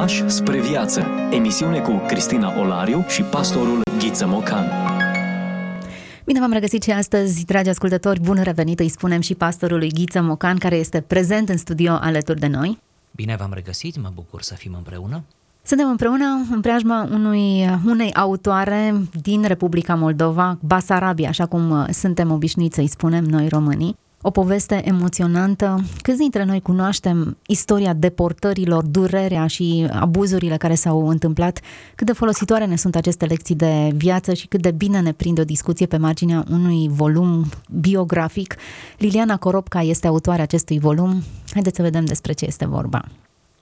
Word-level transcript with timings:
Pași 0.00 0.28
spre 0.28 0.60
viață. 0.60 1.06
Emisiune 1.30 1.80
cu 1.80 2.02
Cristina 2.06 2.60
Olariu 2.60 3.04
și 3.08 3.22
pastorul 3.22 3.80
Ghiță 3.98 4.26
Mocan. 4.26 4.64
Bine 6.24 6.40
v-am 6.40 6.52
regăsit 6.52 6.82
și 6.82 6.90
astăzi, 6.90 7.44
dragi 7.44 7.68
ascultători, 7.68 8.20
bun 8.20 8.40
revenit, 8.42 8.80
îi 8.80 8.88
spunem 8.88 9.20
și 9.20 9.34
pastorului 9.34 9.90
Ghiță 9.92 10.20
Mocan, 10.20 10.58
care 10.58 10.76
este 10.76 11.00
prezent 11.00 11.48
în 11.48 11.56
studio 11.56 11.92
alături 11.92 12.40
de 12.40 12.46
noi. 12.46 12.78
Bine 13.10 13.36
v-am 13.38 13.50
regăsit, 13.54 14.02
mă 14.02 14.10
bucur 14.14 14.42
să 14.42 14.54
fim 14.54 14.74
împreună. 14.76 15.22
Suntem 15.62 15.88
împreună 15.88 16.46
în 16.50 16.60
preajma 16.60 17.08
unui, 17.10 17.68
unei 17.86 18.14
autoare 18.14 18.94
din 19.22 19.42
Republica 19.42 19.94
Moldova, 19.94 20.58
Basarabia, 20.60 21.28
așa 21.28 21.46
cum 21.46 21.86
suntem 21.90 22.30
obișnuiți 22.30 22.74
să-i 22.74 22.86
spunem 22.86 23.24
noi 23.24 23.48
românii 23.48 23.96
o 24.22 24.30
poveste 24.30 24.88
emoționantă. 24.88 25.84
Câți 26.02 26.18
dintre 26.18 26.44
noi 26.44 26.60
cunoaștem 26.60 27.36
istoria 27.46 27.92
deportărilor, 27.92 28.84
durerea 28.84 29.46
și 29.46 29.88
abuzurile 29.92 30.56
care 30.56 30.74
s-au 30.74 31.08
întâmplat? 31.08 31.60
Cât 31.94 32.06
de 32.06 32.12
folositoare 32.12 32.64
ne 32.64 32.76
sunt 32.76 32.96
aceste 32.96 33.24
lecții 33.24 33.54
de 33.54 33.90
viață 33.94 34.34
și 34.34 34.46
cât 34.46 34.62
de 34.62 34.70
bine 34.70 35.00
ne 35.00 35.12
prinde 35.12 35.40
o 35.40 35.44
discuție 35.44 35.86
pe 35.86 35.96
marginea 35.96 36.44
unui 36.50 36.88
volum 36.88 37.50
biografic. 37.70 38.56
Liliana 38.98 39.36
Coropca 39.36 39.80
este 39.80 40.06
autoarea 40.06 40.42
acestui 40.42 40.78
volum. 40.78 41.22
Haideți 41.52 41.76
să 41.76 41.82
vedem 41.82 42.04
despre 42.04 42.32
ce 42.32 42.44
este 42.44 42.66
vorba. 42.66 43.04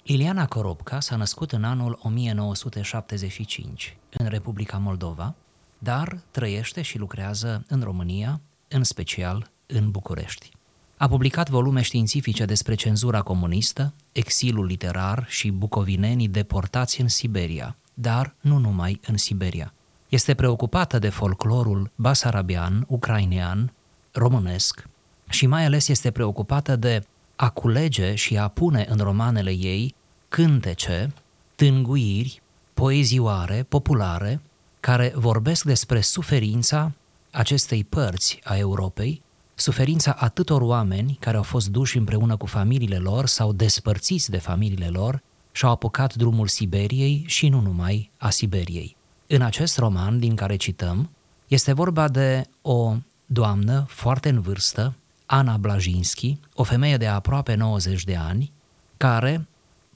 Iliana 0.02 0.46
Coropca 0.46 1.00
s-a 1.00 1.16
născut 1.16 1.52
în 1.52 1.64
anul 1.64 1.98
1975 2.02 3.96
în 4.10 4.26
Republica 4.28 4.76
Moldova, 4.76 5.34
dar 5.78 6.18
trăiește 6.30 6.82
și 6.82 6.98
lucrează 6.98 7.64
în 7.68 7.80
România, 7.82 8.40
în 8.68 8.84
special 8.84 9.50
în 9.68 9.90
București. 9.90 10.50
A 10.96 11.08
publicat 11.08 11.48
volume 11.48 11.82
științifice 11.82 12.44
despre 12.44 12.74
cenzura 12.74 13.20
comunistă, 13.20 13.92
exilul 14.12 14.64
literar 14.64 15.26
și 15.28 15.50
bucovinenii 15.50 16.28
deportați 16.28 17.00
în 17.00 17.08
Siberia, 17.08 17.76
dar 17.94 18.34
nu 18.40 18.58
numai 18.58 19.00
în 19.06 19.16
Siberia. 19.16 19.72
Este 20.08 20.34
preocupată 20.34 20.98
de 20.98 21.08
folclorul 21.08 21.90
basarabian, 21.94 22.84
ucrainean, 22.88 23.72
românesc 24.12 24.88
și 25.28 25.46
mai 25.46 25.64
ales 25.64 25.88
este 25.88 26.10
preocupată 26.10 26.76
de 26.76 27.06
a 27.36 27.48
culege 27.48 28.14
și 28.14 28.36
a 28.38 28.48
pune 28.48 28.86
în 28.88 28.98
romanele 28.98 29.50
ei 29.50 29.94
cântece, 30.28 31.12
tânguiri, 31.54 32.42
poezioare, 32.74 33.66
populare, 33.68 34.40
care 34.80 35.12
vorbesc 35.14 35.64
despre 35.64 36.00
suferința 36.00 36.92
acestei 37.30 37.84
părți 37.84 38.40
a 38.44 38.56
Europei 38.56 39.22
suferința 39.60 40.16
atâtor 40.18 40.60
oameni 40.60 41.16
care 41.20 41.36
au 41.36 41.42
fost 41.42 41.68
duși 41.68 41.96
împreună 41.96 42.36
cu 42.36 42.46
familiile 42.46 42.96
lor 42.96 43.26
sau 43.26 43.52
despărțiți 43.52 44.30
de 44.30 44.38
familiile 44.38 44.88
lor 44.88 45.22
și 45.52 45.64
au 45.64 45.70
apucat 45.70 46.14
drumul 46.14 46.46
Siberiei 46.46 47.24
și 47.26 47.48
nu 47.48 47.60
numai 47.60 48.10
a 48.18 48.30
Siberiei. 48.30 48.96
În 49.26 49.42
acest 49.42 49.78
roman 49.78 50.18
din 50.18 50.34
care 50.34 50.56
cităm, 50.56 51.10
este 51.48 51.72
vorba 51.72 52.08
de 52.08 52.46
o 52.62 52.94
doamnă 53.26 53.84
foarte 53.88 54.28
în 54.28 54.40
vârstă, 54.40 54.94
Ana 55.26 55.56
Blajinski, 55.56 56.36
o 56.54 56.62
femeie 56.62 56.96
de 56.96 57.06
aproape 57.06 57.54
90 57.54 58.04
de 58.04 58.16
ani, 58.16 58.52
care, 58.96 59.46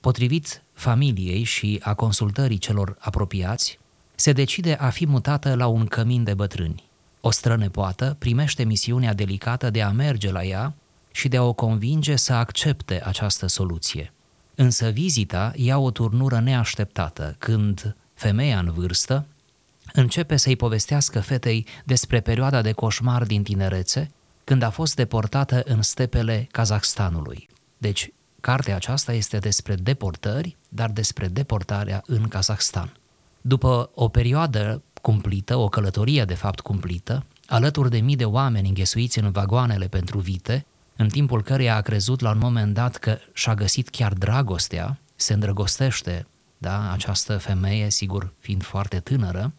potrivit 0.00 0.62
familiei 0.72 1.42
și 1.42 1.80
a 1.82 1.94
consultării 1.94 2.58
celor 2.58 2.96
apropiați, 2.98 3.78
se 4.14 4.32
decide 4.32 4.74
a 4.74 4.90
fi 4.90 5.06
mutată 5.06 5.54
la 5.54 5.66
un 5.66 5.86
cămin 5.86 6.24
de 6.24 6.34
bătrâni. 6.34 6.90
O 7.24 7.30
strănepoată 7.30 8.16
primește 8.18 8.64
misiunea 8.64 9.14
delicată 9.14 9.70
de 9.70 9.82
a 9.82 9.90
merge 9.90 10.30
la 10.30 10.44
ea 10.44 10.74
și 11.12 11.28
de 11.28 11.36
a 11.36 11.42
o 11.42 11.52
convinge 11.52 12.16
să 12.16 12.32
accepte 12.32 13.02
această 13.04 13.46
soluție. 13.46 14.12
Însă 14.54 14.88
vizita 14.88 15.52
ia 15.56 15.78
o 15.78 15.90
turnură 15.90 16.40
neașteptată 16.40 17.34
când 17.38 17.96
femeia 18.14 18.58
în 18.58 18.72
vârstă 18.72 19.26
începe 19.92 20.36
să-i 20.36 20.56
povestească 20.56 21.20
fetei 21.20 21.66
despre 21.84 22.20
perioada 22.20 22.62
de 22.62 22.72
coșmar 22.72 23.24
din 23.24 23.42
tinerețe, 23.42 24.10
când 24.44 24.62
a 24.62 24.70
fost 24.70 24.96
deportată 24.96 25.62
în 25.64 25.82
stepele 25.82 26.48
Kazahstanului. 26.50 27.48
Deci, 27.78 28.12
cartea 28.40 28.74
aceasta 28.74 29.12
este 29.12 29.38
despre 29.38 29.74
deportări, 29.74 30.56
dar 30.68 30.90
despre 30.90 31.28
deportarea 31.28 32.02
în 32.06 32.28
Kazahstan. 32.28 32.96
După 33.40 33.90
o 33.94 34.08
perioadă 34.08 34.82
cumplită, 35.02 35.56
o 35.56 35.68
călătorie 35.68 36.24
de 36.24 36.34
fapt 36.34 36.60
cumplită, 36.60 37.24
alături 37.46 37.90
de 37.90 37.98
mii 37.98 38.16
de 38.16 38.24
oameni 38.24 38.68
înghesuiți 38.68 39.18
în 39.18 39.30
vagoanele 39.30 39.86
pentru 39.86 40.18
vite, 40.18 40.66
în 40.96 41.08
timpul 41.08 41.42
căreia 41.42 41.76
a 41.76 41.80
crezut 41.80 42.20
la 42.20 42.30
un 42.30 42.38
moment 42.38 42.74
dat 42.74 42.96
că 42.96 43.18
și-a 43.32 43.54
găsit 43.54 43.88
chiar 43.88 44.12
dragostea, 44.12 44.98
se 45.14 45.32
îndrăgostește, 45.32 46.26
da, 46.58 46.92
această 46.92 47.38
femeie, 47.38 47.90
sigur, 47.90 48.32
fiind 48.38 48.62
foarte 48.62 49.00
tânără, 49.00 49.52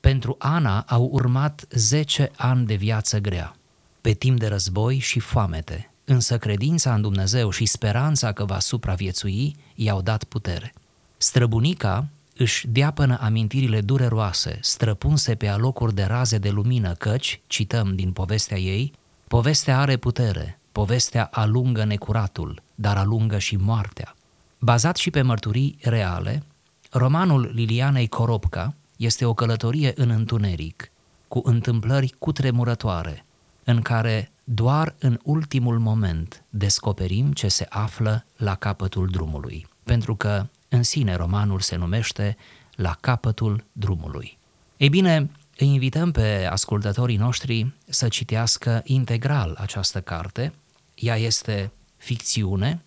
pentru 0.00 0.36
Ana 0.38 0.80
au 0.80 1.08
urmat 1.12 1.64
10 1.70 2.30
ani 2.36 2.66
de 2.66 2.74
viață 2.74 3.18
grea, 3.18 3.56
pe 4.00 4.12
timp 4.12 4.38
de 4.38 4.46
război 4.46 4.98
și 4.98 5.18
foamete, 5.18 5.90
însă 6.04 6.38
credința 6.38 6.94
în 6.94 7.00
Dumnezeu 7.00 7.50
și 7.50 7.66
speranța 7.66 8.32
că 8.32 8.44
va 8.44 8.58
supraviețui 8.58 9.56
i-au 9.74 10.02
dat 10.02 10.24
putere. 10.24 10.74
Străbunica 11.16 12.06
își 12.40 12.66
deapănă 12.66 13.18
amintirile 13.20 13.80
dureroase, 13.80 14.58
străpunse 14.62 15.34
pe 15.34 15.48
alocuri 15.48 15.94
de 15.94 16.02
raze 16.02 16.38
de 16.38 16.50
lumină, 16.50 16.92
căci, 16.92 17.40
cităm 17.46 17.94
din 17.94 18.12
povestea 18.12 18.58
ei, 18.58 18.92
povestea 19.28 19.78
are 19.78 19.96
putere, 19.96 20.58
povestea 20.72 21.28
alungă 21.32 21.84
necuratul, 21.84 22.62
dar 22.74 22.96
alungă 22.96 23.38
și 23.38 23.56
moartea. 23.56 24.16
Bazat 24.58 24.96
și 24.96 25.10
pe 25.10 25.22
mărturii 25.22 25.78
reale, 25.82 26.42
romanul 26.90 27.50
Lilianei 27.54 28.08
Coropca 28.08 28.74
este 28.96 29.24
o 29.24 29.34
călătorie 29.34 29.92
în 29.96 30.10
întuneric, 30.10 30.90
cu 31.28 31.40
întâmplări 31.44 32.14
cutremurătoare, 32.18 33.24
în 33.64 33.82
care 33.82 34.30
doar 34.44 34.94
în 34.98 35.18
ultimul 35.22 35.78
moment 35.78 36.42
descoperim 36.50 37.32
ce 37.32 37.48
se 37.48 37.66
află 37.68 38.24
la 38.36 38.54
capătul 38.54 39.06
drumului. 39.06 39.66
Pentru 39.82 40.14
că 40.14 40.46
în 40.72 40.82
sine 40.82 41.14
romanul 41.14 41.60
se 41.60 41.76
numește 41.76 42.36
La 42.74 42.96
capătul 43.00 43.64
drumului. 43.72 44.38
Ei 44.76 44.88
bine, 44.88 45.30
îi 45.58 45.66
invităm 45.66 46.10
pe 46.10 46.48
ascultătorii 46.50 47.16
noștri 47.16 47.72
să 47.88 48.08
citească 48.08 48.82
integral 48.84 49.56
această 49.58 50.00
carte. 50.00 50.52
Ea 50.94 51.16
este 51.16 51.70
ficțiune, 51.96 52.82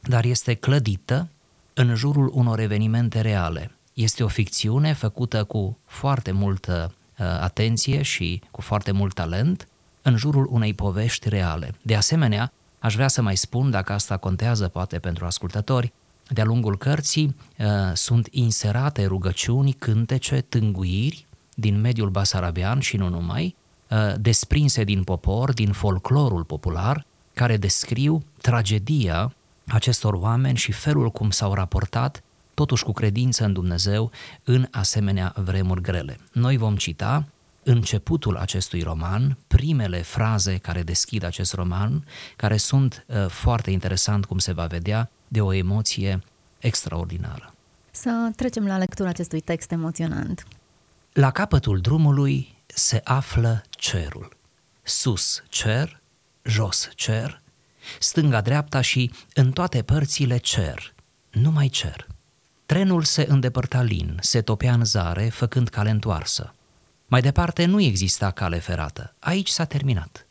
dar 0.00 0.24
este 0.24 0.54
clădită 0.54 1.28
în 1.74 1.94
jurul 1.94 2.30
unor 2.34 2.58
evenimente 2.58 3.20
reale. 3.20 3.70
Este 3.94 4.24
o 4.24 4.28
ficțiune 4.28 4.92
făcută 4.92 5.44
cu 5.44 5.78
foarte 5.86 6.30
multă 6.30 6.94
uh, 7.18 7.26
atenție 7.26 8.02
și 8.02 8.42
cu 8.50 8.60
foarte 8.60 8.90
mult 8.92 9.14
talent 9.14 9.68
în 10.02 10.16
jurul 10.16 10.48
unei 10.50 10.74
povești 10.74 11.28
reale. 11.28 11.74
De 11.82 11.96
asemenea, 11.96 12.52
aș 12.78 12.94
vrea 12.94 13.08
să 13.08 13.22
mai 13.22 13.36
spun, 13.36 13.70
dacă 13.70 13.92
asta 13.92 14.16
contează 14.16 14.68
poate 14.68 14.98
pentru 14.98 15.24
ascultători, 15.24 15.92
de-a 16.28 16.44
lungul 16.44 16.76
cărții 16.76 17.36
uh, 17.58 17.66
sunt 17.94 18.28
inserate 18.30 19.06
rugăciuni, 19.06 19.72
cântece, 19.72 20.40
tânguiri 20.40 21.26
din 21.54 21.80
mediul 21.80 22.08
basarabean 22.08 22.80
și 22.80 22.96
nu 22.96 23.08
numai, 23.08 23.54
uh, 23.90 24.14
desprinse 24.20 24.84
din 24.84 25.02
popor, 25.02 25.52
din 25.52 25.72
folclorul 25.72 26.44
popular, 26.44 27.06
care 27.34 27.56
descriu 27.56 28.24
tragedia 28.40 29.32
acestor 29.66 30.14
oameni 30.14 30.56
și 30.56 30.72
felul 30.72 31.10
cum 31.10 31.30
s-au 31.30 31.54
raportat, 31.54 32.22
totuși 32.54 32.84
cu 32.84 32.92
credință 32.92 33.44
în 33.44 33.52
Dumnezeu, 33.52 34.10
în 34.44 34.68
asemenea 34.70 35.34
vremuri 35.36 35.82
grele. 35.82 36.18
Noi 36.32 36.56
vom 36.56 36.76
cita 36.76 37.24
începutul 37.62 38.36
acestui 38.36 38.82
roman, 38.82 39.36
primele 39.46 40.02
fraze 40.02 40.56
care 40.56 40.82
deschid 40.82 41.24
acest 41.24 41.52
roman, 41.52 42.04
care 42.36 42.56
sunt 42.56 43.04
uh, 43.06 43.26
foarte 43.26 43.70
interesant 43.70 44.24
cum 44.24 44.38
se 44.38 44.52
va 44.52 44.66
vedea, 44.66 45.10
de 45.28 45.40
o 45.40 45.52
emoție 45.52 46.22
extraordinară. 46.58 47.54
Să 47.90 48.30
trecem 48.36 48.66
la 48.66 48.78
lectura 48.78 49.08
acestui 49.08 49.40
text 49.40 49.70
emoționant. 49.70 50.46
La 51.12 51.30
capătul 51.30 51.80
drumului 51.80 52.54
se 52.66 53.00
află 53.04 53.64
cerul. 53.70 54.36
Sus 54.82 55.42
cer, 55.48 56.00
jos 56.42 56.88
cer, 56.94 57.40
stânga-dreapta 58.00 58.80
și 58.80 59.12
în 59.34 59.52
toate 59.52 59.82
părțile 59.82 60.36
cer, 60.36 60.94
numai 61.30 61.68
cer. 61.68 62.06
Trenul 62.66 63.02
se 63.02 63.26
îndepărta 63.28 63.82
lin, 63.82 64.18
se 64.20 64.40
topea 64.40 64.72
în 64.72 64.84
zare, 64.84 65.28
făcând 65.28 65.68
cale 65.68 65.90
întoarsă. 65.90 66.54
Mai 67.06 67.20
departe 67.20 67.64
nu 67.64 67.80
exista 67.80 68.30
cale 68.30 68.58
ferată, 68.58 69.14
aici 69.18 69.48
s-a 69.48 69.64
terminat. 69.64 70.26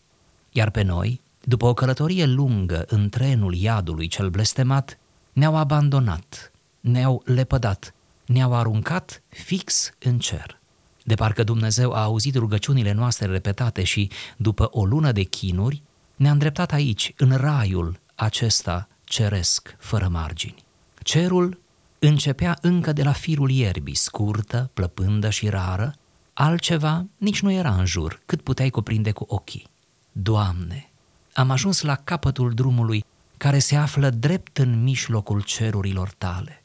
Iar 0.51 0.69
pe 0.69 0.81
noi, 0.81 1.21
după 1.47 1.65
o 1.65 1.73
călătorie 1.73 2.25
lungă 2.25 2.85
în 2.87 3.09
trenul 3.09 3.53
iadului 3.53 4.07
cel 4.07 4.29
blestemat, 4.29 4.97
ne-au 5.33 5.55
abandonat, 5.55 6.51
ne-au 6.79 7.21
lepădat, 7.25 7.93
ne-au 8.25 8.53
aruncat 8.53 9.21
fix 9.29 9.93
în 9.99 10.19
cer. 10.19 10.59
De 11.03 11.15
parcă 11.15 11.43
Dumnezeu 11.43 11.91
a 11.91 12.03
auzit 12.03 12.35
rugăciunile 12.35 12.91
noastre 12.91 13.25
repetate 13.25 13.83
și, 13.83 14.09
după 14.37 14.69
o 14.71 14.85
lună 14.85 15.11
de 15.11 15.23
chinuri, 15.23 15.81
ne-a 16.15 16.31
îndreptat 16.31 16.71
aici, 16.71 17.13
în 17.17 17.35
raiul 17.35 17.99
acesta 18.15 18.87
ceresc, 19.03 19.75
fără 19.79 20.07
margini. 20.07 20.63
Cerul 21.03 21.59
începea 21.99 22.57
încă 22.61 22.93
de 22.93 23.03
la 23.03 23.11
firul 23.11 23.49
ierbii, 23.49 23.95
scurtă, 23.95 24.69
plăpândă 24.73 25.29
și 25.29 25.49
rară, 25.49 25.95
altceva 26.33 27.05
nici 27.17 27.41
nu 27.41 27.51
era 27.51 27.75
în 27.75 27.85
jur, 27.85 28.19
cât 28.25 28.41
puteai 28.41 28.69
cuprinde 28.69 29.11
cu 29.11 29.25
ochii. 29.27 29.67
Doamne, 30.11 30.89
am 31.37 31.51
ajuns 31.51 31.81
la 31.81 31.95
capătul 31.95 32.53
drumului 32.53 33.05
care 33.37 33.59
se 33.59 33.75
află 33.75 34.09
drept 34.09 34.57
în 34.57 34.83
mijlocul 34.83 35.41
cerurilor 35.41 36.11
tale. 36.17 36.63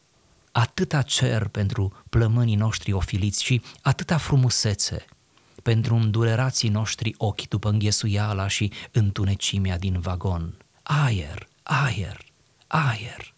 Atâta 0.53 1.03
cer 1.03 1.49
pentru 1.49 1.93
plămânii 2.11 2.55
noștri 2.55 2.93
ofiliți 2.93 3.43
și 3.43 3.63
atâta 3.83 4.17
frumusețe 4.17 5.05
pentru 5.63 5.95
îndurerații 5.95 6.69
noștri 6.69 7.15
ochi 7.17 7.49
după 7.49 7.69
înghesuiala 7.69 8.49
și 8.49 8.73
întunecimea 8.91 9.79
din 9.79 10.01
vagon. 10.01 10.55
Aer, 10.83 11.49
aer, 11.63 12.25
aer. 12.67 13.35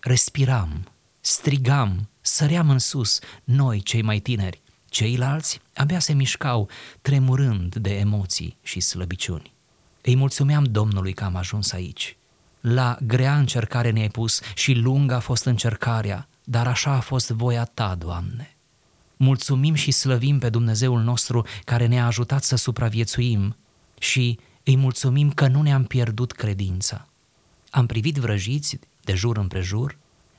Respiram, 0.00 0.88
strigam, 1.20 2.08
săream 2.20 2.70
în 2.70 2.78
sus, 2.78 3.18
noi 3.44 3.80
cei 3.80 4.02
mai 4.02 4.18
tineri. 4.18 4.60
Ceilalți 4.88 5.60
abia 5.74 5.98
se 5.98 6.12
mișcau, 6.12 6.68
tremurând 7.02 7.74
de 7.74 7.98
emoții 7.98 8.56
și 8.62 8.80
slăbiciuni. 8.80 9.58
Îi 10.02 10.16
mulțumeam 10.16 10.64
Domnului 10.64 11.12
că 11.12 11.24
am 11.24 11.36
ajuns 11.36 11.72
aici. 11.72 12.16
La 12.60 12.96
grea 13.06 13.36
încercare 13.36 13.90
ne-ai 13.90 14.08
pus 14.08 14.40
și 14.54 14.72
lungă 14.72 15.14
a 15.14 15.18
fost 15.20 15.44
încercarea, 15.44 16.28
dar 16.44 16.66
așa 16.66 16.90
a 16.90 17.00
fost 17.00 17.30
voia 17.30 17.64
Ta, 17.64 17.94
Doamne. 17.94 18.54
Mulțumim 19.16 19.74
și 19.74 19.90
slăvim 19.90 20.38
pe 20.38 20.48
Dumnezeul 20.48 21.00
nostru 21.00 21.46
care 21.64 21.86
ne-a 21.86 22.06
ajutat 22.06 22.42
să 22.42 22.56
supraviețuim 22.56 23.56
și 23.98 24.38
îi 24.64 24.76
mulțumim 24.76 25.30
că 25.30 25.46
nu 25.46 25.62
ne-am 25.62 25.84
pierdut 25.84 26.32
credința. 26.32 27.06
Am 27.70 27.86
privit 27.86 28.16
vrăjiți 28.16 28.78
de 29.04 29.14
jur 29.14 29.36
împrejur, 29.36 29.96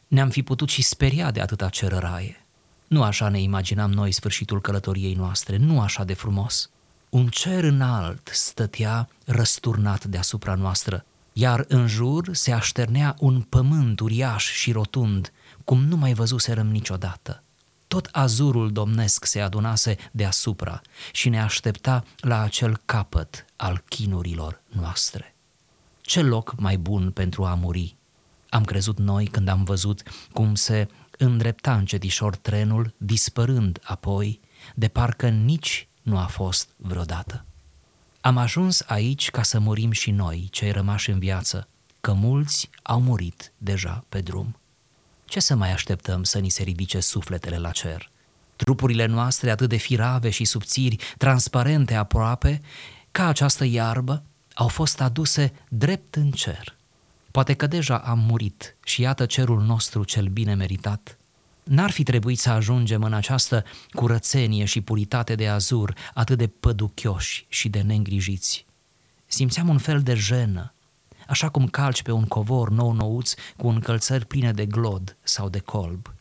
ne-am 0.07 0.29
fi 0.29 0.43
putut 0.43 0.69
și 0.69 0.81
speria 0.81 1.31
de 1.31 1.41
atâta 1.41 1.69
cerăraie. 1.69 2.45
Nu 2.87 3.03
așa 3.03 3.29
ne 3.29 3.41
imaginam 3.41 3.91
noi 3.91 4.11
sfârșitul 4.11 4.61
călătoriei 4.61 5.13
noastre, 5.13 5.57
nu 5.57 5.81
așa 5.81 6.03
de 6.03 6.13
frumos. 6.13 6.69
Un 7.11 7.27
cer 7.27 7.63
înalt 7.63 8.29
stătea 8.33 9.09
răsturnat 9.25 10.05
deasupra 10.05 10.55
noastră, 10.55 11.05
iar 11.33 11.65
în 11.67 11.87
jur 11.87 12.35
se 12.35 12.51
așternea 12.51 13.15
un 13.19 13.41
pământ 13.41 13.99
uriaș 13.99 14.51
și 14.51 14.71
rotund, 14.71 15.31
cum 15.63 15.83
nu 15.83 15.97
mai 15.97 16.13
văzuserăm 16.13 16.67
niciodată. 16.67 17.43
Tot 17.87 18.09
azurul 18.11 18.71
domnesc 18.71 19.25
se 19.25 19.41
adunase 19.41 19.97
deasupra 20.11 20.81
și 21.11 21.29
ne 21.29 21.41
aștepta 21.41 22.03
la 22.17 22.41
acel 22.41 22.81
capăt 22.85 23.45
al 23.55 23.83
chinurilor 23.87 24.61
noastre. 24.67 25.35
Ce 26.01 26.21
loc 26.21 26.53
mai 26.59 26.77
bun 26.77 27.11
pentru 27.11 27.45
a 27.45 27.53
muri? 27.53 27.95
Am 28.49 28.65
crezut 28.65 28.97
noi 28.97 29.25
când 29.25 29.47
am 29.47 29.63
văzut 29.63 30.03
cum 30.33 30.55
se 30.55 30.87
îndrepta 31.17 31.75
încetișor 31.75 32.35
trenul, 32.35 32.93
dispărând 32.97 33.79
apoi, 33.83 34.39
de 34.75 34.87
parcă 34.87 35.29
nici 35.29 35.87
nu 36.01 36.17
a 36.17 36.25
fost 36.25 36.69
vreodată. 36.77 37.45
Am 38.21 38.37
ajuns 38.37 38.83
aici 38.87 39.29
ca 39.29 39.43
să 39.43 39.59
murim 39.59 39.91
și 39.91 40.11
noi, 40.11 40.47
cei 40.51 40.71
rămași 40.71 41.09
în 41.09 41.19
viață, 41.19 41.67
că 42.01 42.13
mulți 42.13 42.69
au 42.81 43.01
murit 43.01 43.51
deja 43.57 44.03
pe 44.09 44.21
drum. 44.21 44.55
Ce 45.25 45.39
să 45.39 45.55
mai 45.55 45.71
așteptăm 45.71 46.23
să 46.23 46.39
ni 46.39 46.49
se 46.49 46.63
ridice 46.63 46.99
sufletele 46.99 47.57
la 47.57 47.71
cer? 47.71 48.09
Trupurile 48.55 49.05
noastre 49.05 49.49
atât 49.49 49.69
de 49.69 49.75
firave 49.75 50.29
și 50.29 50.45
subțiri, 50.45 50.97
transparente 51.17 51.95
aproape, 51.95 52.61
ca 53.11 53.27
această 53.27 53.65
iarbă, 53.65 54.23
au 54.53 54.67
fost 54.67 55.01
aduse 55.01 55.53
drept 55.69 56.15
în 56.15 56.31
cer. 56.31 56.77
Poate 57.31 57.53
că 57.53 57.67
deja 57.67 57.97
am 57.97 58.19
murit 58.19 58.75
și 58.83 59.01
iată 59.01 59.25
cerul 59.25 59.61
nostru 59.61 60.03
cel 60.03 60.27
bine 60.27 60.53
meritat. 60.53 61.17
N-ar 61.71 61.91
fi 61.91 62.03
trebuit 62.03 62.39
să 62.39 62.49
ajungem 62.49 63.03
în 63.03 63.13
această 63.13 63.63
curățenie 63.91 64.65
și 64.65 64.81
puritate 64.81 65.35
de 65.35 65.47
azur, 65.47 65.93
atât 66.13 66.37
de 66.37 66.47
păduchioși 66.47 67.45
și 67.49 67.69
de 67.69 67.81
neîngrijiți. 67.81 68.65
Simțeam 69.25 69.67
un 69.69 69.77
fel 69.77 70.01
de 70.01 70.13
jenă, 70.13 70.73
așa 71.27 71.49
cum 71.49 71.67
calci 71.67 72.01
pe 72.01 72.11
un 72.11 72.25
covor 72.25 72.69
nou-nouț 72.69 73.33
cu 73.57 73.67
încălțări 73.67 74.25
pline 74.25 74.51
de 74.51 74.65
glod 74.65 75.15
sau 75.23 75.49
de 75.49 75.59
colb. 75.59 76.13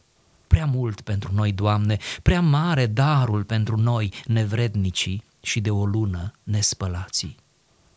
Prea 0.47 0.67
mult 0.67 1.01
pentru 1.01 1.35
noi, 1.35 1.53
Doamne, 1.53 1.99
prea 2.23 2.41
mare 2.41 2.87
darul 2.87 3.45
pentru 3.45 3.77
noi, 3.77 4.13
nevrednicii 4.27 5.25
și 5.43 5.61
de 5.61 5.71
o 5.71 5.87
lună 5.87 6.33
nespălații. 6.43 7.37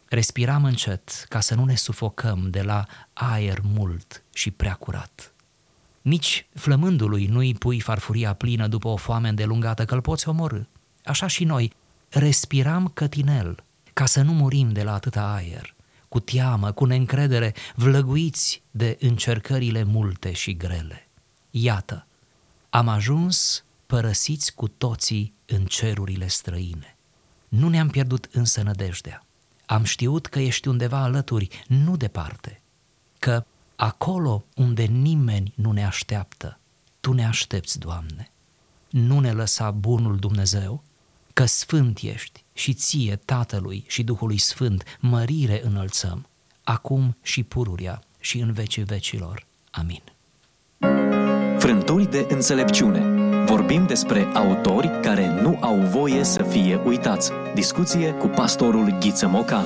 Respiram 0.10 0.64
încet 0.64 1.26
ca 1.30 1.40
să 1.40 1.56
nu 1.56 1.66
ne 1.66 1.76
sufocăm 1.76 2.50
de 2.50 2.62
la 2.62 2.86
aer 3.14 3.60
mult 3.64 4.24
și 4.34 4.52
prea 4.52 4.74
curat. 4.74 5.33
Nici 6.04 6.46
flămândului 6.54 7.26
nu-i 7.26 7.54
pui 7.54 7.80
farfuria 7.80 8.34
plină 8.34 8.68
după 8.68 8.88
o 8.88 8.96
foame 8.96 9.30
îndelungată 9.30 9.86
că-l 9.86 10.02
poți 10.02 10.28
omorâ. 10.30 10.62
Așa 11.06 11.28
și 11.28 11.44
noi 11.44 11.72
respiram 12.10 12.92
cătinel 12.94 13.64
ca 13.94 14.06
să 14.06 14.22
nu 14.22 14.34
murim 14.34 14.72
de 14.72 14.84
la 14.84 14.94
atâta 14.94 15.34
aer, 15.34 15.76
cu 16.10 16.20
teamă, 16.20 16.72
cu 16.72 16.86
neîncredere, 16.86 17.54
vlăguiți 17.76 18.62
de 18.72 18.98
încercările 19.00 19.84
multe 19.84 20.32
și 20.32 20.58
grele. 20.58 21.08
Iată, 21.50 22.06
am 22.70 22.88
ajuns 22.88 23.64
părăsiți 23.86 24.54
cu 24.54 24.68
toții 24.68 25.34
în 25.46 25.66
cerurile 25.66 26.28
străine. 26.28 26.96
Nu 27.48 27.70
ne-am 27.70 27.88
pierdut 27.88 28.30
însă 28.32 28.62
nădejdea. 28.62 29.26
Am 29.66 29.84
știut 29.84 30.28
că 30.28 30.40
ești 30.40 30.68
undeva 30.68 30.98
alături, 30.98 31.66
nu 31.68 31.98
departe, 31.98 32.62
că 33.20 33.46
acolo 33.76 34.44
unde 34.56 34.84
nimeni 34.84 35.54
nu 35.56 35.72
ne 35.72 35.86
așteaptă, 35.86 36.60
Tu 37.00 37.14
ne 37.14 37.26
aștepți, 37.26 37.80
Doamne. 37.80 38.32
Nu 38.90 39.20
ne 39.20 39.32
lăsa 39.32 39.72
bunul 39.72 40.18
Dumnezeu, 40.18 40.84
că 41.34 41.46
sfânt 41.46 42.00
ești 42.02 42.44
și 42.54 42.74
ție, 42.74 43.16
Tatălui 43.26 43.84
și 43.88 44.04
Duhului 44.04 44.38
Sfânt, 44.38 44.84
mărire 45.00 45.62
înălțăm, 45.66 46.28
acum 46.64 47.18
și 47.22 47.44
pururia 47.44 48.04
și 48.20 48.40
în 48.40 48.52
vecii 48.52 48.84
vecilor. 48.84 49.46
Amin. 49.72 50.02
Frânturi 51.58 52.10
de 52.12 52.26
înțelepciune. 52.30 53.22
Vorbim 53.46 53.86
despre 53.86 54.24
autori 54.34 55.00
care 55.02 55.42
nu 55.42 55.58
au 55.62 55.76
voie 55.76 56.24
să 56.24 56.44
fie 56.44 56.76
uitați. 56.86 57.32
Discuție 57.54 58.12
cu 58.12 58.28
pastorul 58.28 58.98
Ghiță 59.00 59.28
Mocan. 59.28 59.66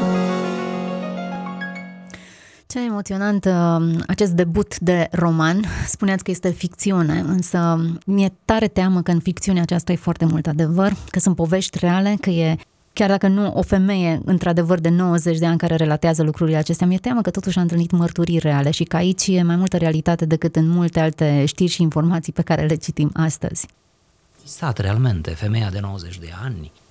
Ce 2.77 2.83
emoționant 2.83 3.45
uh, 3.45 4.03
acest 4.07 4.31
debut 4.31 4.79
de 4.79 5.07
roman. 5.12 5.63
Spuneați 5.88 6.24
că 6.24 6.31
este 6.31 6.50
ficțiune, 6.50 7.19
însă 7.19 7.89
mi-e 8.06 8.33
tare 8.45 8.68
teamă 8.68 9.01
că 9.01 9.11
în 9.11 9.19
ficțiunea 9.19 9.61
aceasta 9.61 9.92
e 9.92 9.95
foarte 9.95 10.25
mult 10.25 10.47
adevăr, 10.47 10.95
că 11.09 11.19
sunt 11.19 11.35
povești 11.35 11.78
reale, 11.80 12.18
că 12.21 12.30
e 12.30 12.57
chiar 12.94 13.09
dacă 13.09 13.28
nu 13.28 13.54
o 13.54 13.61
femeie 13.61 14.21
într-adevăr 14.25 14.80
de 14.80 14.90
90 14.90 15.37
de 15.37 15.45
ani 15.45 15.57
care 15.57 15.75
relatează 15.75 16.23
lucrurile 16.23 16.57
acestea, 16.57 16.87
mi-e 16.87 16.97
teamă 16.97 17.21
că 17.21 17.30
totuși 17.30 17.57
a 17.57 17.61
întâlnit 17.61 17.92
mărturii 17.92 18.40
reale 18.40 18.71
și 18.71 18.83
că 18.83 18.95
aici 18.95 19.28
e 19.28 19.42
mai 19.42 19.56
multă 19.56 19.78
realitate 19.78 20.25
decât 20.25 20.56
în 20.56 20.68
multe 20.69 20.99
alte 20.99 21.45
știri 21.45 21.71
și 21.71 21.81
informații 21.81 22.33
pe 22.33 22.42
care 22.42 22.66
le 22.66 22.75
citim 22.75 23.09
astăzi. 23.13 23.68
Stat 24.44 24.78
realmente, 24.78 25.30
femeia 25.30 25.69
de 25.69 25.80
90 25.80 26.18
de 26.18 26.30
ani, 26.44 26.71
Uh, 26.71 26.86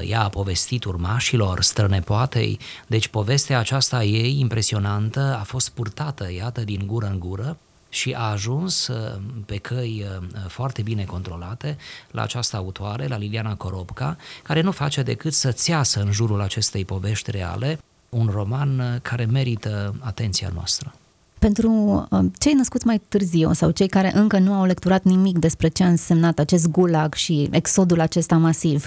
ea 0.00 0.22
a 0.22 0.28
povestit 0.28 0.84
urmașilor, 0.84 1.62
strănepoatei, 1.62 2.58
deci 2.86 3.08
povestea 3.08 3.58
aceasta 3.58 4.04
ei 4.04 4.40
impresionantă 4.40 5.36
a 5.40 5.42
fost 5.42 5.68
purtată, 5.68 6.32
iată, 6.32 6.60
din 6.60 6.82
gură 6.86 7.06
în 7.06 7.18
gură 7.18 7.56
și 7.88 8.12
a 8.12 8.30
ajuns 8.30 8.86
uh, 8.86 9.20
pe 9.46 9.56
căi 9.56 10.04
uh, 10.04 10.26
foarte 10.48 10.82
bine 10.82 11.04
controlate 11.04 11.76
la 12.10 12.22
această 12.22 12.56
autoare, 12.56 13.06
la 13.06 13.16
Liliana 13.16 13.54
Coropca, 13.54 14.16
care 14.42 14.60
nu 14.60 14.70
face 14.70 15.02
decât 15.02 15.32
să 15.32 15.52
țeasă 15.52 16.00
în 16.00 16.12
jurul 16.12 16.40
acestei 16.40 16.84
povești 16.84 17.30
reale 17.30 17.78
un 18.08 18.28
roman 18.32 18.98
care 19.02 19.24
merită 19.24 19.94
atenția 20.00 20.50
noastră. 20.54 20.94
Pentru 21.38 22.06
cei 22.38 22.52
născuți 22.52 22.86
mai 22.86 23.00
târziu 23.08 23.52
sau 23.52 23.70
cei 23.70 23.88
care 23.88 24.10
încă 24.14 24.38
nu 24.38 24.52
au 24.52 24.64
lecturat 24.64 25.02
nimic 25.02 25.38
despre 25.38 25.68
ce 25.68 25.84
a 25.84 25.88
însemnat 25.88 26.38
acest 26.38 26.68
gulag 26.68 27.14
și 27.14 27.48
exodul 27.50 28.00
acesta 28.00 28.36
masiv, 28.36 28.86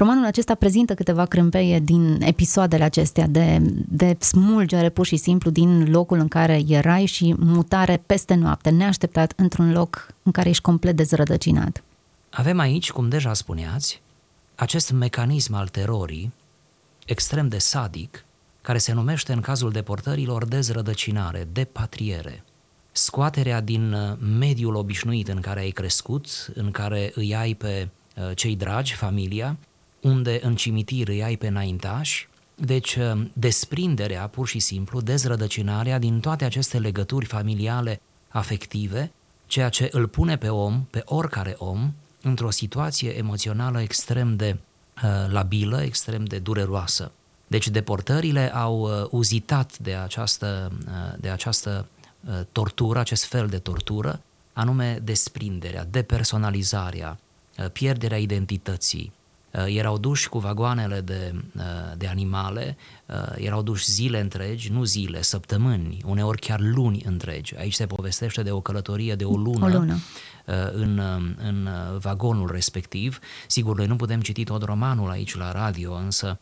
Romanul 0.00 0.24
acesta 0.24 0.54
prezintă 0.54 0.94
câteva 0.94 1.26
crâmpeie 1.26 1.78
din 1.78 2.20
episoadele 2.20 2.84
acestea 2.84 3.26
de, 3.26 3.58
de 3.88 4.16
smulgere 4.18 4.88
pur 4.88 5.06
și 5.06 5.16
simplu 5.16 5.50
din 5.50 5.90
locul 5.90 6.18
în 6.18 6.28
care 6.28 6.62
erai 6.66 7.04
și 7.04 7.34
mutare 7.38 8.02
peste 8.06 8.34
noapte, 8.34 8.70
neașteptat 8.70 9.32
într-un 9.36 9.72
loc 9.72 10.14
în 10.22 10.32
care 10.32 10.48
ești 10.48 10.62
complet 10.62 10.96
dezrădăcinat. 10.96 11.82
Avem 12.30 12.58
aici, 12.58 12.90
cum 12.90 13.08
deja 13.08 13.34
spuneați, 13.34 14.00
acest 14.54 14.90
mecanism 14.90 15.54
al 15.54 15.68
terorii 15.68 16.32
extrem 17.06 17.48
de 17.48 17.58
sadic, 17.58 18.24
care 18.62 18.78
se 18.78 18.92
numește 18.92 19.32
în 19.32 19.40
cazul 19.40 19.72
deportărilor 19.72 20.44
dezrădăcinare, 20.44 21.48
depatriere. 21.52 22.44
Scoaterea 22.92 23.60
din 23.60 23.92
uh, 23.92 24.16
mediul 24.38 24.74
obișnuit 24.74 25.28
în 25.28 25.40
care 25.40 25.60
ai 25.60 25.70
crescut, 25.70 26.50
în 26.54 26.70
care 26.70 27.12
îi 27.14 27.36
ai 27.36 27.54
pe 27.54 27.88
uh, 28.16 28.36
cei 28.36 28.56
dragi, 28.56 28.94
familia, 28.94 29.56
unde 30.00 30.40
în 30.42 30.56
cimitir 30.56 31.08
îi 31.08 31.22
ai 31.22 31.36
pe 31.36 31.46
înaintași, 31.46 32.28
deci 32.54 32.94
uh, 32.94 33.22
desprinderea, 33.32 34.26
pur 34.26 34.48
și 34.48 34.58
simplu, 34.58 35.00
dezrădăcinarea 35.00 35.98
din 35.98 36.20
toate 36.20 36.44
aceste 36.44 36.78
legături 36.78 37.26
familiale 37.26 38.00
afective 38.28 39.10
ceea 39.50 39.68
ce 39.68 39.88
îl 39.92 40.06
pune 40.06 40.36
pe 40.36 40.48
om, 40.48 40.84
pe 40.90 41.02
oricare 41.04 41.54
om, 41.58 41.92
într-o 42.22 42.50
situație 42.50 43.16
emoțională 43.16 43.80
extrem 43.80 44.36
de 44.36 44.56
uh, 44.56 45.32
labilă, 45.32 45.82
extrem 45.82 46.24
de 46.24 46.38
dureroasă. 46.38 47.12
Deci 47.50 47.68
deportările 47.68 48.54
au 48.54 48.80
uh, 48.80 49.06
uzitat 49.10 49.78
de 49.78 49.94
această, 49.94 50.72
uh, 50.86 51.18
de 51.20 51.28
această 51.28 51.86
uh, 52.28 52.40
tortură, 52.52 52.98
acest 52.98 53.24
fel 53.24 53.46
de 53.46 53.58
tortură, 53.58 54.20
anume 54.52 55.00
desprinderea, 55.02 55.86
depersonalizarea, 55.90 57.18
uh, 57.58 57.70
pierderea 57.70 58.18
identității, 58.18 59.12
Uh, 59.50 59.64
erau 59.66 59.98
duși 59.98 60.28
cu 60.28 60.38
vagoanele 60.38 61.00
de, 61.00 61.34
uh, 61.56 61.62
de 61.96 62.06
animale, 62.06 62.76
uh, 63.06 63.16
erau 63.36 63.62
duși 63.62 63.90
zile 63.90 64.20
întregi, 64.20 64.72
nu 64.72 64.84
zile, 64.84 65.22
săptămâni, 65.22 66.02
uneori 66.06 66.40
chiar 66.40 66.60
luni 66.60 67.02
întregi. 67.06 67.56
Aici 67.56 67.74
se 67.74 67.86
povestește 67.86 68.42
de 68.42 68.50
o 68.50 68.60
călătorie 68.60 69.14
de 69.14 69.24
o 69.24 69.36
lună, 69.36 69.64
o 69.64 69.68
lună. 69.68 69.98
În, 70.72 71.00
în 71.36 71.68
vagonul 71.98 72.50
respectiv. 72.52 73.18
Sigur, 73.46 73.76
noi 73.76 73.86
nu 73.86 73.96
putem 73.96 74.20
citi 74.20 74.44
tot 74.44 74.62
romanul 74.62 75.10
aici 75.10 75.36
la 75.36 75.52
radio, 75.52 75.92
însă 75.92 76.38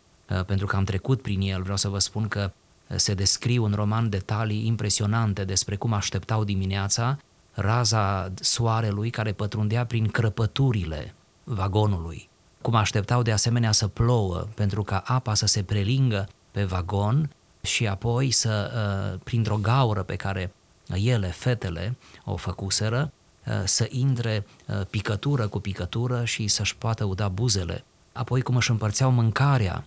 pentru 0.46 0.66
că 0.66 0.76
am 0.76 0.84
trecut 0.84 1.22
prin 1.22 1.40
el, 1.40 1.62
vreau 1.62 1.76
să 1.76 1.88
vă 1.88 1.98
spun 1.98 2.28
că 2.28 2.50
se 2.96 3.14
descriu 3.14 3.64
în 3.64 3.72
roman 3.72 4.08
detalii 4.08 4.66
impresionante 4.66 5.44
despre 5.44 5.76
cum 5.76 5.92
așteptau 5.92 6.44
dimineața 6.44 7.18
raza 7.52 8.32
soarelui 8.40 9.10
care 9.10 9.32
pătrundea 9.32 9.86
prin 9.86 10.08
crăpăturile 10.08 11.14
vagonului 11.44 12.28
cum 12.60 12.74
așteptau 12.74 13.22
de 13.22 13.32
asemenea 13.32 13.72
să 13.72 13.86
plouă 13.86 14.46
pentru 14.54 14.82
ca 14.82 15.02
apa 15.06 15.34
să 15.34 15.46
se 15.46 15.62
prelingă 15.62 16.28
pe 16.50 16.64
vagon 16.64 17.30
și 17.62 17.86
apoi 17.86 18.30
să, 18.30 18.70
uh, 19.14 19.20
printr-o 19.24 19.56
gaură 19.56 20.02
pe 20.02 20.16
care 20.16 20.52
ele, 20.94 21.26
fetele, 21.26 21.96
o 22.24 22.36
făcuseră, 22.36 23.12
uh, 23.46 23.62
să 23.64 23.86
intre 23.90 24.46
uh, 24.66 24.80
picătură 24.90 25.46
cu 25.48 25.58
picătură 25.58 26.24
și 26.24 26.48
să-și 26.48 26.76
poată 26.76 27.04
uda 27.04 27.28
buzele. 27.28 27.84
Apoi 28.12 28.42
cum 28.42 28.56
își 28.56 28.70
împărțeau 28.70 29.10
mâncarea, 29.10 29.84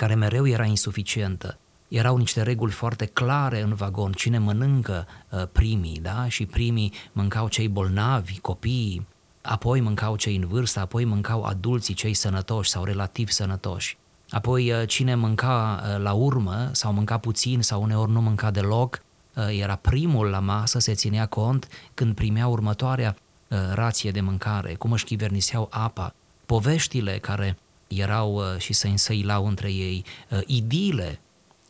care 0.00 0.14
mereu 0.14 0.46
era 0.46 0.64
insuficientă. 0.64 1.58
Erau 1.88 2.16
niște 2.16 2.42
reguli 2.42 2.72
foarte 2.72 3.06
clare 3.06 3.60
în 3.60 3.74
vagon, 3.74 4.12
cine 4.12 4.38
mănâncă 4.38 5.06
primii, 5.52 6.00
da? 6.02 6.28
Și 6.28 6.46
primii 6.46 6.92
mâncau 7.12 7.48
cei 7.48 7.68
bolnavi, 7.68 8.38
copiii, 8.40 9.06
apoi 9.42 9.80
mâncau 9.80 10.16
cei 10.16 10.36
în 10.36 10.46
vârstă, 10.46 10.80
apoi 10.80 11.04
mâncau 11.04 11.42
adulții 11.42 11.94
cei 11.94 12.14
sănătoși 12.14 12.70
sau 12.70 12.84
relativ 12.84 13.28
sănătoși. 13.28 13.96
Apoi 14.30 14.72
uh, 14.72 14.88
cine 14.88 15.14
mânca 15.14 15.82
uh, 15.82 16.02
la 16.02 16.12
urmă 16.12 16.68
sau 16.72 16.92
mânca 16.92 17.18
puțin 17.18 17.62
sau 17.62 17.82
uneori 17.82 18.10
nu 18.10 18.20
mânca 18.20 18.50
deloc, 18.50 19.02
uh, 19.34 19.58
era 19.58 19.74
primul 19.74 20.26
la 20.26 20.38
masă, 20.38 20.78
se 20.78 20.94
ținea 20.94 21.26
cont 21.26 21.68
când 21.94 22.14
primea 22.14 22.46
următoarea 22.46 23.16
rație 23.72 24.10
de 24.10 24.20
mâncare, 24.20 24.74
cum 24.74 24.92
își 24.92 25.04
chiverniseau 25.04 25.68
apa, 25.70 26.14
poveștile 26.46 27.18
care 27.18 27.56
erau 27.90 28.42
și 28.58 28.72
se 28.72 28.88
însăilau 28.88 29.46
între 29.46 29.72
ei, 29.72 30.04
idile, 30.46 31.20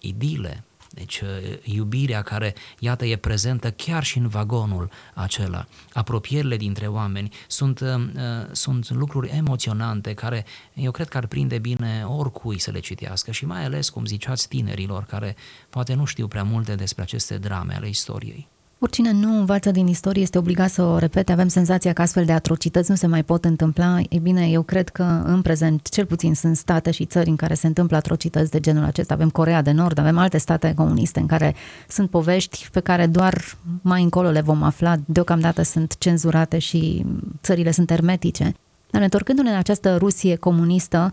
idile 0.01 0.65
deci 0.93 1.21
uh, 1.21 1.29
iubirea 1.63 2.23
care, 2.23 2.55
iată, 2.79 3.05
e 3.05 3.17
prezentă 3.17 3.71
chiar 3.71 4.05
și 4.05 4.19
în 4.19 4.29
vagonul 4.29 4.91
acela. 5.15 5.67
Apropierile 5.93 6.57
dintre 6.57 6.87
oameni 6.87 7.33
sunt, 7.47 7.81
uh, 7.81 7.89
uh, 7.89 8.47
sunt 8.53 8.91
lucruri 8.91 9.29
emoționante 9.29 10.15
care 10.15 10.45
eu 10.75 10.91
cred 10.91 11.09
că 11.09 11.17
ar 11.17 11.27
prinde 11.27 11.59
bine 11.59 12.05
oricui 12.07 12.59
să 12.59 12.71
le 12.71 12.81
citească 12.81 13.31
și 13.31 13.47
mai 13.47 13.65
ales, 13.65 13.89
cum 13.89 14.05
ziceați, 14.05 14.49
tinerilor 14.49 15.05
care 15.05 15.37
poate 15.71 15.95
nu 15.95 16.05
știu 16.05 16.29
prea 16.29 16.43
multe 16.43 16.75
despre 16.75 17.03
aceste 17.03 17.39
drame 17.39 17.75
ale 17.75 17.89
istoriei. 17.89 18.49
Oricine 18.83 19.13
nu 19.13 19.39
învață 19.39 19.71
din 19.71 19.87
istorie 19.87 20.23
este 20.23 20.39
obligat 20.39 20.71
să 20.71 20.83
o 20.83 20.99
repete. 20.99 21.33
Avem 21.33 21.49
senzația 21.49 21.93
că 21.93 22.03
astfel 22.03 22.25
de 22.25 22.33
atrocități 22.33 22.91
nu 22.91 22.97
se 22.97 23.07
mai 23.07 23.23
pot 23.23 23.45
întâmpla. 23.45 23.99
E 24.09 24.19
bine, 24.19 24.49
eu 24.49 24.63
cred 24.63 24.89
că 24.89 25.23
în 25.25 25.43
prezent, 25.43 25.89
cel 25.89 26.07
puțin, 26.07 26.35
sunt 26.35 26.57
state 26.57 26.91
și 26.91 27.05
țări 27.05 27.29
în 27.29 27.37
care 27.37 27.55
se 27.55 27.67
întâmplă 27.67 27.97
atrocități 27.97 28.51
de 28.51 28.61
genul 28.61 28.85
acesta. 28.85 29.15
Avem 29.15 29.31
Corea 29.31 29.63
de 29.63 29.71
Nord, 29.71 29.99
avem 29.99 30.19
alte 30.19 30.39
state 30.39 30.75
comuniste 30.77 31.21
în 31.21 31.27
care 31.27 31.55
sunt 31.89 32.11
povești 32.11 32.69
pe 32.73 32.81
care 32.81 33.07
doar 33.07 33.57
mai 33.83 34.03
încolo 34.03 34.31
le 34.31 34.41
vom 34.41 34.63
afla. 34.63 34.97
Deocamdată 35.05 35.63
sunt 35.63 35.99
cenzurate 35.99 36.59
și 36.59 37.07
țările 37.43 37.71
sunt 37.71 37.91
hermetice. 37.91 38.55
Dar 38.91 39.03
întorcându-ne 39.03 39.51
în 39.51 39.57
această 39.57 39.97
Rusie 39.97 40.37
comunistă, 40.37 40.99
Um, 41.01 41.13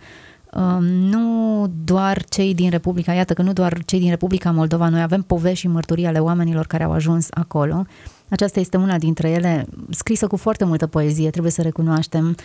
nu 0.81 1.71
doar 1.83 2.23
cei 2.29 2.53
din 2.53 2.69
Republica, 2.69 3.13
iată 3.13 3.33
că 3.33 3.41
nu 3.41 3.53
doar 3.53 3.83
cei 3.85 3.99
din 3.99 4.09
Republica 4.09 4.51
Moldova, 4.51 4.89
noi 4.89 5.01
avem 5.01 5.21
povești 5.21 5.59
și 5.59 5.67
mărturii 5.67 6.05
ale 6.05 6.19
oamenilor 6.19 6.67
care 6.67 6.83
au 6.83 6.91
ajuns 6.91 7.27
acolo. 7.29 7.85
Aceasta 8.29 8.59
este 8.59 8.77
una 8.77 8.97
dintre 8.97 9.29
ele, 9.29 9.65
scrisă 9.89 10.27
cu 10.27 10.37
foarte 10.37 10.65
multă 10.65 10.87
poezie, 10.87 11.29
trebuie 11.29 11.51
să 11.51 11.61
recunoaștem, 11.61 12.35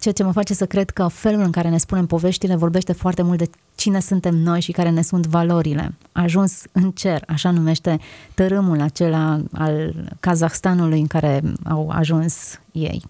ceea 0.00 0.14
ce 0.14 0.22
mă 0.22 0.32
face 0.32 0.54
să 0.54 0.66
cred 0.66 0.90
că 0.90 1.08
felul 1.08 1.42
în 1.42 1.50
care 1.50 1.68
ne 1.68 1.78
spunem 1.78 2.06
poveștile 2.06 2.56
vorbește 2.56 2.92
foarte 2.92 3.22
mult 3.22 3.38
de 3.38 3.50
cine 3.74 4.00
suntem 4.00 4.34
noi 4.34 4.60
și 4.60 4.72
care 4.72 4.90
ne 4.90 5.02
sunt 5.02 5.26
valorile. 5.26 5.94
A 6.12 6.22
ajuns 6.22 6.62
în 6.72 6.90
cer, 6.90 7.22
așa 7.26 7.50
numește 7.50 7.98
tărâmul 8.34 8.80
acela 8.80 9.40
al 9.52 9.94
Kazahstanului 10.20 11.00
în 11.00 11.06
care 11.06 11.42
au 11.64 11.88
ajuns 11.88 12.60
ei. 12.72 13.02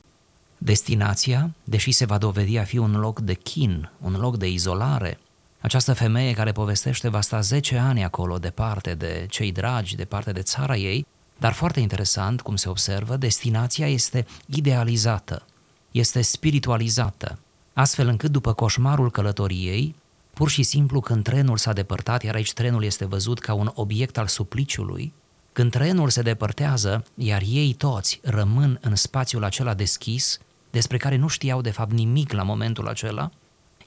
Destinația, 0.58 1.50
deși 1.64 1.92
se 1.92 2.04
va 2.04 2.18
dovedi 2.18 2.58
a 2.58 2.64
fi 2.64 2.78
un 2.78 2.96
loc 2.96 3.20
de 3.20 3.34
chin, 3.34 3.90
un 4.00 4.16
loc 4.16 4.36
de 4.36 4.48
izolare, 4.48 5.18
această 5.60 5.92
femeie 5.92 6.32
care 6.32 6.52
povestește 6.52 7.08
va 7.08 7.20
sta 7.20 7.40
10 7.40 7.76
ani 7.76 8.04
acolo, 8.04 8.38
departe 8.38 8.94
de 8.94 9.26
cei 9.30 9.52
dragi, 9.52 9.96
departe 9.96 10.32
de 10.32 10.42
țara 10.42 10.76
ei, 10.76 11.06
dar 11.38 11.52
foarte 11.52 11.80
interesant, 11.80 12.40
cum 12.40 12.56
se 12.56 12.68
observă, 12.68 13.16
destinația 13.16 13.88
este 13.88 14.26
idealizată, 14.46 15.42
este 15.90 16.22
spiritualizată, 16.22 17.38
astfel 17.72 18.08
încât 18.08 18.30
după 18.30 18.52
coșmarul 18.52 19.10
călătoriei, 19.10 19.94
pur 20.34 20.50
și 20.50 20.62
simplu 20.62 21.00
când 21.00 21.24
trenul 21.24 21.56
s-a 21.56 21.72
depărtat, 21.72 22.22
iar 22.22 22.34
aici 22.34 22.52
trenul 22.52 22.84
este 22.84 23.04
văzut 23.04 23.38
ca 23.38 23.52
un 23.52 23.70
obiect 23.74 24.18
al 24.18 24.26
supliciului, 24.26 25.12
când 25.52 25.70
trenul 25.70 26.10
se 26.10 26.22
depărtează, 26.22 27.04
iar 27.14 27.42
ei 27.46 27.72
toți 27.72 28.20
rămân 28.22 28.78
în 28.82 28.94
spațiul 28.94 29.44
acela 29.44 29.74
deschis, 29.74 30.38
despre 30.70 30.96
care 30.96 31.16
nu 31.16 31.28
știau 31.28 31.60
de 31.60 31.70
fapt 31.70 31.92
nimic 31.92 32.32
la 32.32 32.42
momentul 32.42 32.88
acela, 32.88 33.30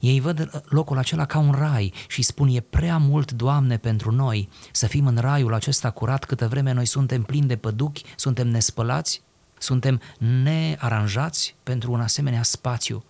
ei 0.02 0.20
văd 0.20 0.64
locul 0.68 0.98
acela 0.98 1.24
ca 1.24 1.38
un 1.38 1.52
rai 1.52 1.92
și 2.08 2.22
spun 2.22 2.48
e 2.48 2.60
prea 2.60 2.96
mult, 2.96 3.32
Doamne, 3.32 3.76
pentru 3.76 4.10
noi 4.10 4.48
să 4.72 4.86
fim 4.86 5.06
în 5.06 5.16
raiul 5.16 5.54
acesta 5.54 5.90
curat 5.90 6.24
câtă 6.24 6.48
vreme 6.48 6.72
noi 6.72 6.86
suntem 6.86 7.22
plini 7.22 7.46
de 7.46 7.56
păduchi, 7.56 8.02
suntem 8.16 8.48
nespălați, 8.48 9.22
suntem 9.58 10.00
nearanjați 10.18 11.54
pentru 11.62 11.92
un 11.92 12.00
asemenea 12.00 12.42
spațiu. 12.42 13.04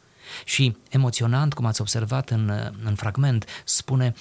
Și 0.45 0.77
emoționant, 0.89 1.55
cum 1.55 1.65
ați 1.65 1.81
observat 1.81 2.31
în, 2.31 2.53
în 2.85 2.95
fragment, 2.95 3.45
spune, 3.65 4.15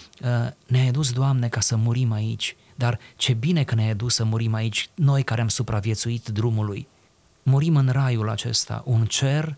ne-ai 0.67 0.91
dus, 0.91 1.11
Doamne, 1.11 1.47
ca 1.47 1.59
să 1.59 1.75
murim 1.75 2.11
aici, 2.11 2.55
dar 2.75 2.99
ce 3.15 3.33
bine 3.33 3.63
că 3.63 3.75
ne-ai 3.75 3.95
dus 3.95 4.15
să 4.15 4.23
murim 4.23 4.53
aici, 4.53 4.89
noi 4.95 5.23
care 5.23 5.41
am 5.41 5.47
supraviețuit 5.47 6.27
drumului 6.27 6.87
murim 7.43 7.75
în 7.75 7.89
raiul 7.89 8.29
acesta, 8.29 8.81
un 8.85 9.05
cer 9.05 9.55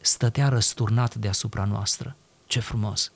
stătea 0.00 0.48
răsturnat 0.48 1.14
deasupra 1.14 1.64
noastră. 1.64 2.16
Ce 2.46 2.60
frumos! 2.60 3.12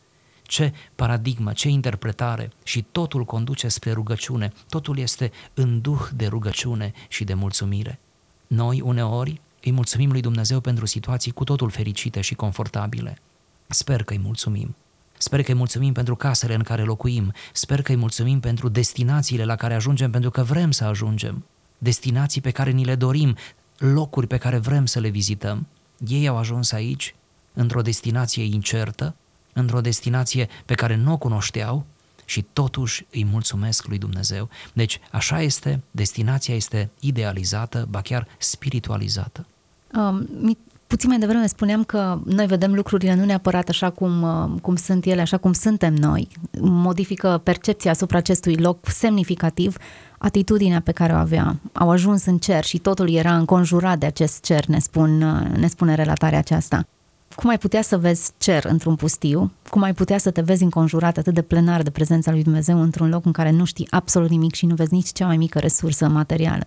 Ce 0.47 0.73
paradigmă, 0.95 1.53
ce 1.53 1.69
interpretare 1.69 2.51
și 2.63 2.85
totul 2.93 3.25
conduce 3.25 3.69
spre 3.69 3.93
rugăciune, 3.93 4.53
totul 4.69 4.99
este 4.99 5.33
în 5.55 5.81
duh 5.81 6.09
de 6.15 6.27
rugăciune 6.27 6.93
și 7.09 7.25
de 7.25 7.35
mulțumire. 7.35 7.99
Noi, 8.47 8.81
uneori, 8.81 9.41
îi 9.63 9.73
mulțumim 9.73 10.11
lui 10.11 10.21
Dumnezeu 10.21 10.61
pentru 10.61 10.87
situații 10.87 11.33
cu 11.33 11.45
totul 11.45 11.71
fericite 11.71 12.21
și 12.21 12.35
confortabile. 12.35 13.19
Sper 13.67 14.03
că 14.03 14.13
îi 14.13 14.19
mulțumim. 14.19 14.75
Sper 15.19 15.43
că 15.43 15.51
îi 15.51 15.57
mulțumim 15.57 15.93
pentru 15.93 16.17
casele 16.17 16.55
în 16.55 16.63
care 16.63 16.83
locuim. 16.83 17.33
Sper 17.53 17.83
că 17.83 17.93
îi 17.93 17.99
mulțumim 17.99 18.41
pentru 18.41 18.69
destinațiile 18.69 19.45
la 19.45 19.57
care 19.57 19.75
ajungem 19.75 20.11
pentru 20.11 20.31
că 20.31 20.43
vrem 20.43 20.71
să 20.71 20.85
ajungem. 20.85 21.45
Destinații 21.79 22.41
pe 22.41 22.51
care 22.51 22.71
ni 22.71 22.85
le 22.85 22.95
dorim, 22.95 23.37
locuri 23.79 24.27
pe 24.27 24.37
care 24.37 24.59
vrem 24.59 24.87
să 24.87 25.01
le 25.01 25.09
vizităm. 25.09 25.67
Ei 26.07 26.29
au 26.29 26.37
ajuns 26.37 26.73
aici, 26.73 27.15
într-o 27.53 27.83
destinație 27.83 28.45
incertă, 28.45 29.15
într-o 29.53 29.81
destinație 29.81 30.49
pe 30.65 30.75
care 30.75 30.97
nu 30.97 31.13
o 31.13 31.17
cunoșteau 31.17 31.85
și 32.25 32.45
totuși 32.53 33.07
îi 33.13 33.25
mulțumesc 33.25 33.87
lui 33.87 33.99
Dumnezeu. 33.99 34.49
Deci 34.73 35.01
așa 35.11 35.43
este, 35.43 35.81
destinația 35.91 36.55
este 36.55 36.91
idealizată, 37.01 37.87
ba 37.91 38.01
chiar 38.01 38.27
spiritualizată. 38.39 39.47
Um, 39.95 40.57
puțin 40.87 41.09
mai 41.09 41.19
devreme 41.19 41.47
spuneam 41.47 41.85
că 41.85 42.19
noi 42.25 42.47
vedem 42.47 42.75
lucrurile 42.75 43.15
nu 43.15 43.25
neapărat 43.25 43.69
așa 43.69 43.91
cum, 43.91 44.23
uh, 44.23 44.61
cum 44.63 44.77
sunt 44.77 45.05
ele, 45.05 45.21
așa 45.21 45.37
cum 45.37 45.53
suntem 45.53 45.95
noi. 45.95 46.29
Modifică 46.61 47.41
percepția 47.43 47.91
asupra 47.91 48.19
acestui 48.19 48.57
loc 48.57 48.89
semnificativ 48.89 49.77
atitudinea 50.25 50.81
pe 50.81 50.93
care 50.93 51.13
o 51.13 51.17
avea. 51.17 51.57
Au 51.73 51.91
ajuns 51.91 52.25
în 52.25 52.39
cer 52.39 52.65
și 52.65 52.79
totul 52.79 53.11
era 53.11 53.37
înconjurat 53.37 53.99
de 53.99 54.07
acest 54.07 54.43
cer, 54.43 54.67
ne, 54.67 54.79
spun, 54.79 55.19
ne 55.57 55.67
spune 55.67 55.95
relatarea 55.95 56.39
aceasta. 56.39 56.87
Cum 57.35 57.51
ai 57.51 57.59
putea 57.59 57.83
să 57.83 57.99
vezi 57.99 58.31
cer 58.39 58.65
într-un 58.65 58.97
pustiu? 58.97 59.53
Cum 59.71 59.83
ai 59.83 59.95
putea 59.95 60.19
să 60.19 60.31
te 60.31 60.41
vezi 60.41 60.63
înconjurat 60.63 61.17
atât 61.17 61.35
de 61.35 61.43
plenar 61.43 61.83
de 61.83 61.91
prezența 61.91 62.31
lui 62.31 62.43
Dumnezeu 62.43 62.81
într-un 62.81 63.09
loc 63.09 63.25
în 63.25 63.33
care 63.33 63.51
nu 63.51 63.65
știi 63.65 63.87
absolut 63.91 64.31
nimic 64.31 64.55
și 64.55 64.67
nu 64.67 64.75
vezi 64.75 64.95
nici 64.95 65.13
cea 65.13 65.27
mai 65.27 65.37
mică 65.37 65.59
resursă 65.59 66.09
materială? 66.09 66.65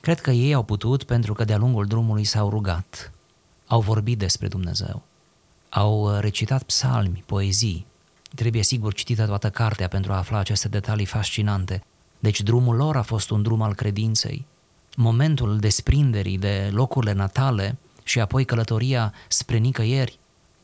Cred 0.00 0.20
că 0.20 0.30
ei 0.30 0.54
au 0.54 0.62
putut 0.62 1.02
pentru 1.02 1.32
că 1.32 1.44
de-a 1.44 1.56
lungul 1.56 1.86
drumului 1.86 2.24
s-au 2.24 2.48
rugat, 2.48 3.12
au 3.66 3.80
vorbit 3.80 4.18
despre 4.18 4.48
Dumnezeu, 4.48 5.02
au 5.68 6.18
recitat 6.20 6.62
psalmi, 6.62 7.22
poezii. 7.26 7.86
Trebuie 8.34 8.62
sigur 8.62 8.94
citită 8.94 9.26
toată 9.26 9.50
cartea 9.50 9.88
pentru 9.88 10.12
a 10.12 10.16
afla 10.16 10.38
aceste 10.38 10.68
detalii 10.68 11.06
fascinante. 11.06 11.82
Deci 12.24 12.40
drumul 12.40 12.76
lor 12.76 12.96
a 12.96 13.02
fost 13.02 13.30
un 13.30 13.42
drum 13.42 13.62
al 13.62 13.74
credinței. 13.74 14.44
Momentul 14.96 15.58
desprinderii 15.58 16.38
de 16.38 16.70
locurile 16.72 17.12
natale 17.12 17.76
și 18.02 18.20
apoi 18.20 18.44
călătoria 18.44 19.12
spre 19.28 19.56
nicăieri 19.56 20.18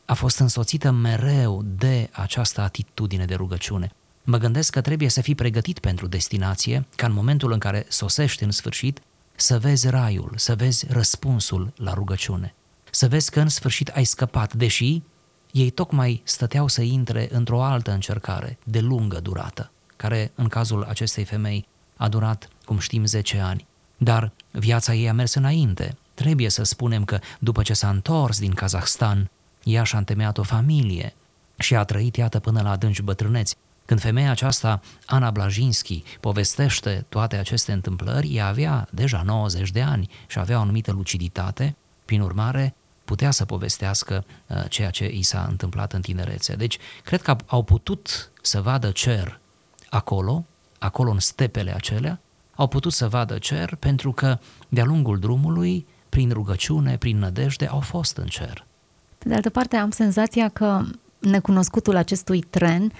a 0.05 0.13
fost 0.13 0.39
însoțită 0.39 0.91
mereu 0.91 1.63
de 1.77 2.09
această 2.11 2.61
atitudine 2.61 3.25
de 3.25 3.35
rugăciune. 3.35 3.91
Mă 4.23 4.37
gândesc 4.37 4.71
că 4.71 4.81
trebuie 4.81 5.09
să 5.09 5.21
fii 5.21 5.35
pregătit 5.35 5.79
pentru 5.79 6.07
destinație, 6.07 6.85
ca 6.95 7.07
în 7.07 7.13
momentul 7.13 7.51
în 7.51 7.59
care 7.59 7.85
sosești 7.89 8.43
în 8.43 8.51
sfârșit, 8.51 9.01
să 9.35 9.59
vezi 9.59 9.89
raiul, 9.89 10.33
să 10.35 10.55
vezi 10.55 10.85
răspunsul 10.89 11.71
la 11.75 11.93
rugăciune, 11.93 12.53
să 12.89 13.07
vezi 13.07 13.31
că 13.31 13.39
în 13.39 13.49
sfârșit 13.49 13.87
ai 13.87 14.03
scăpat, 14.03 14.53
deși 14.53 15.01
ei 15.51 15.69
tocmai 15.69 16.21
stăteau 16.23 16.67
să 16.67 16.81
intre 16.81 17.27
într-o 17.31 17.63
altă 17.63 17.91
încercare 17.91 18.57
de 18.63 18.79
lungă 18.79 19.19
durată, 19.19 19.71
care 20.01 20.31
în 20.35 20.47
cazul 20.47 20.83
acestei 20.83 21.23
femei 21.23 21.67
a 21.95 22.07
durat, 22.07 22.49
cum 22.65 22.79
știm, 22.79 23.05
10 23.05 23.39
ani. 23.39 23.65
Dar 23.97 24.31
viața 24.51 24.93
ei 24.93 25.09
a 25.09 25.13
mers 25.13 25.33
înainte. 25.33 25.97
Trebuie 26.13 26.49
să 26.49 26.63
spunem 26.63 27.05
că 27.05 27.19
după 27.39 27.61
ce 27.61 27.73
s-a 27.73 27.89
întors 27.89 28.39
din 28.39 28.53
Kazahstan, 28.53 29.29
ea 29.63 29.83
și-a 29.83 29.97
întemeiat 29.97 30.37
o 30.37 30.43
familie 30.43 31.13
și 31.57 31.75
a 31.75 31.83
trăit, 31.83 32.15
iată, 32.15 32.39
până 32.39 32.61
la 32.61 32.71
adânci 32.71 33.01
bătrâneți. 33.01 33.55
Când 33.85 33.99
femeia 33.99 34.31
aceasta, 34.31 34.81
Ana 35.05 35.31
Blajinski, 35.31 36.03
povestește 36.19 37.05
toate 37.09 37.35
aceste 37.35 37.71
întâmplări, 37.71 38.35
ea 38.35 38.47
avea 38.47 38.87
deja 38.91 39.21
90 39.21 39.71
de 39.71 39.81
ani 39.81 40.09
și 40.27 40.39
avea 40.39 40.57
o 40.57 40.61
anumită 40.61 40.91
luciditate, 40.91 41.75
prin 42.05 42.21
urmare 42.21 42.75
putea 43.05 43.31
să 43.31 43.45
povestească 43.45 44.25
uh, 44.47 44.63
ceea 44.69 44.89
ce 44.89 45.05
i 45.05 45.21
s-a 45.21 45.45
întâmplat 45.49 45.93
în 45.93 46.01
tinerețe. 46.01 46.55
Deci, 46.55 46.77
cred 47.03 47.21
că 47.21 47.35
au 47.45 47.63
putut 47.63 48.31
să 48.41 48.61
vadă 48.61 48.91
cer 48.91 49.40
acolo, 49.91 50.45
acolo 50.79 51.11
în 51.11 51.19
stepele 51.19 51.73
acelea, 51.75 52.19
au 52.55 52.67
putut 52.67 52.93
să 52.93 53.07
vadă 53.07 53.37
cer 53.37 53.75
pentru 53.79 54.11
că 54.11 54.37
de-a 54.69 54.83
lungul 54.85 55.19
drumului, 55.19 55.85
prin 56.09 56.31
rugăciune, 56.31 56.97
prin 56.97 57.17
nădejde, 57.17 57.65
au 57.65 57.79
fost 57.79 58.17
în 58.17 58.25
cer. 58.25 58.65
Pe 59.17 59.27
de 59.27 59.33
altă 59.33 59.49
parte, 59.49 59.75
am 59.75 59.89
senzația 59.89 60.49
că 60.49 60.81
necunoscutul 61.19 61.95
acestui 61.95 62.39
tren 62.39 62.91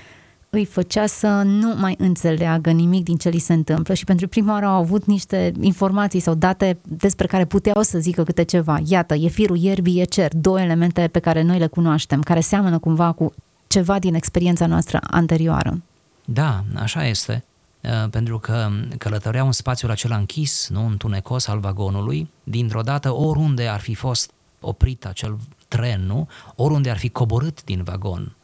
îi 0.50 0.66
făcea 0.66 1.06
să 1.06 1.28
nu 1.46 1.76
mai 1.76 1.96
înțeleagă 1.98 2.72
nimic 2.72 3.04
din 3.04 3.18
ce 3.18 3.30
li 3.30 3.38
se 3.38 3.54
întâmplă 3.54 3.94
și 3.94 4.04
pentru 4.04 4.28
prima 4.28 4.54
oară 4.54 4.66
au 4.66 4.82
avut 4.82 5.06
niște 5.06 5.54
informații 5.62 6.20
sau 6.20 6.34
date 6.34 6.78
despre 6.82 7.28
care 7.28 7.46
puteau 7.46 7.82
să 7.82 8.00
zică 8.00 8.24
câte 8.24 8.44
ceva. 8.44 8.80
Iată, 8.86 9.14
e 9.14 9.28
firul 9.28 9.58
ierbii, 9.58 10.02
e 10.02 10.04
cer, 10.04 10.32
două 10.36 10.62
elemente 10.62 11.08
pe 11.08 11.20
care 11.20 11.42
noi 11.42 11.60
le 11.60 11.68
cunoaștem, 11.68 12.22
care 12.22 12.40
seamănă 12.40 12.80
cumva 12.80 13.12
cu 13.12 13.34
ceva 13.68 14.00
din 14.00 14.14
experiența 14.14 14.66
noastră 14.66 15.00
anterioară. 15.02 15.82
Da, 16.26 16.64
așa 16.76 17.06
este, 17.06 17.44
uh, 17.82 18.10
pentru 18.10 18.40
că 18.40 18.70
călătoreau 18.98 19.46
în 19.46 19.52
spațiul 19.52 19.92
acela 19.92 20.16
închis, 20.16 20.68
nu 20.70 20.86
întunecos 20.86 21.48
al 21.48 21.60
vagonului, 21.60 22.30
dintr-o 22.44 22.82
dată 22.82 23.14
oriunde 23.14 23.68
ar 23.68 23.80
fi 23.80 23.94
fost 23.94 24.32
oprit 24.60 25.06
acel 25.06 25.38
tren, 25.68 26.06
nu? 26.06 26.28
Oriunde 26.56 26.90
ar 26.90 26.98
fi 26.98 27.10
coborât 27.10 27.64
din 27.64 27.84
vagon, 27.84 28.36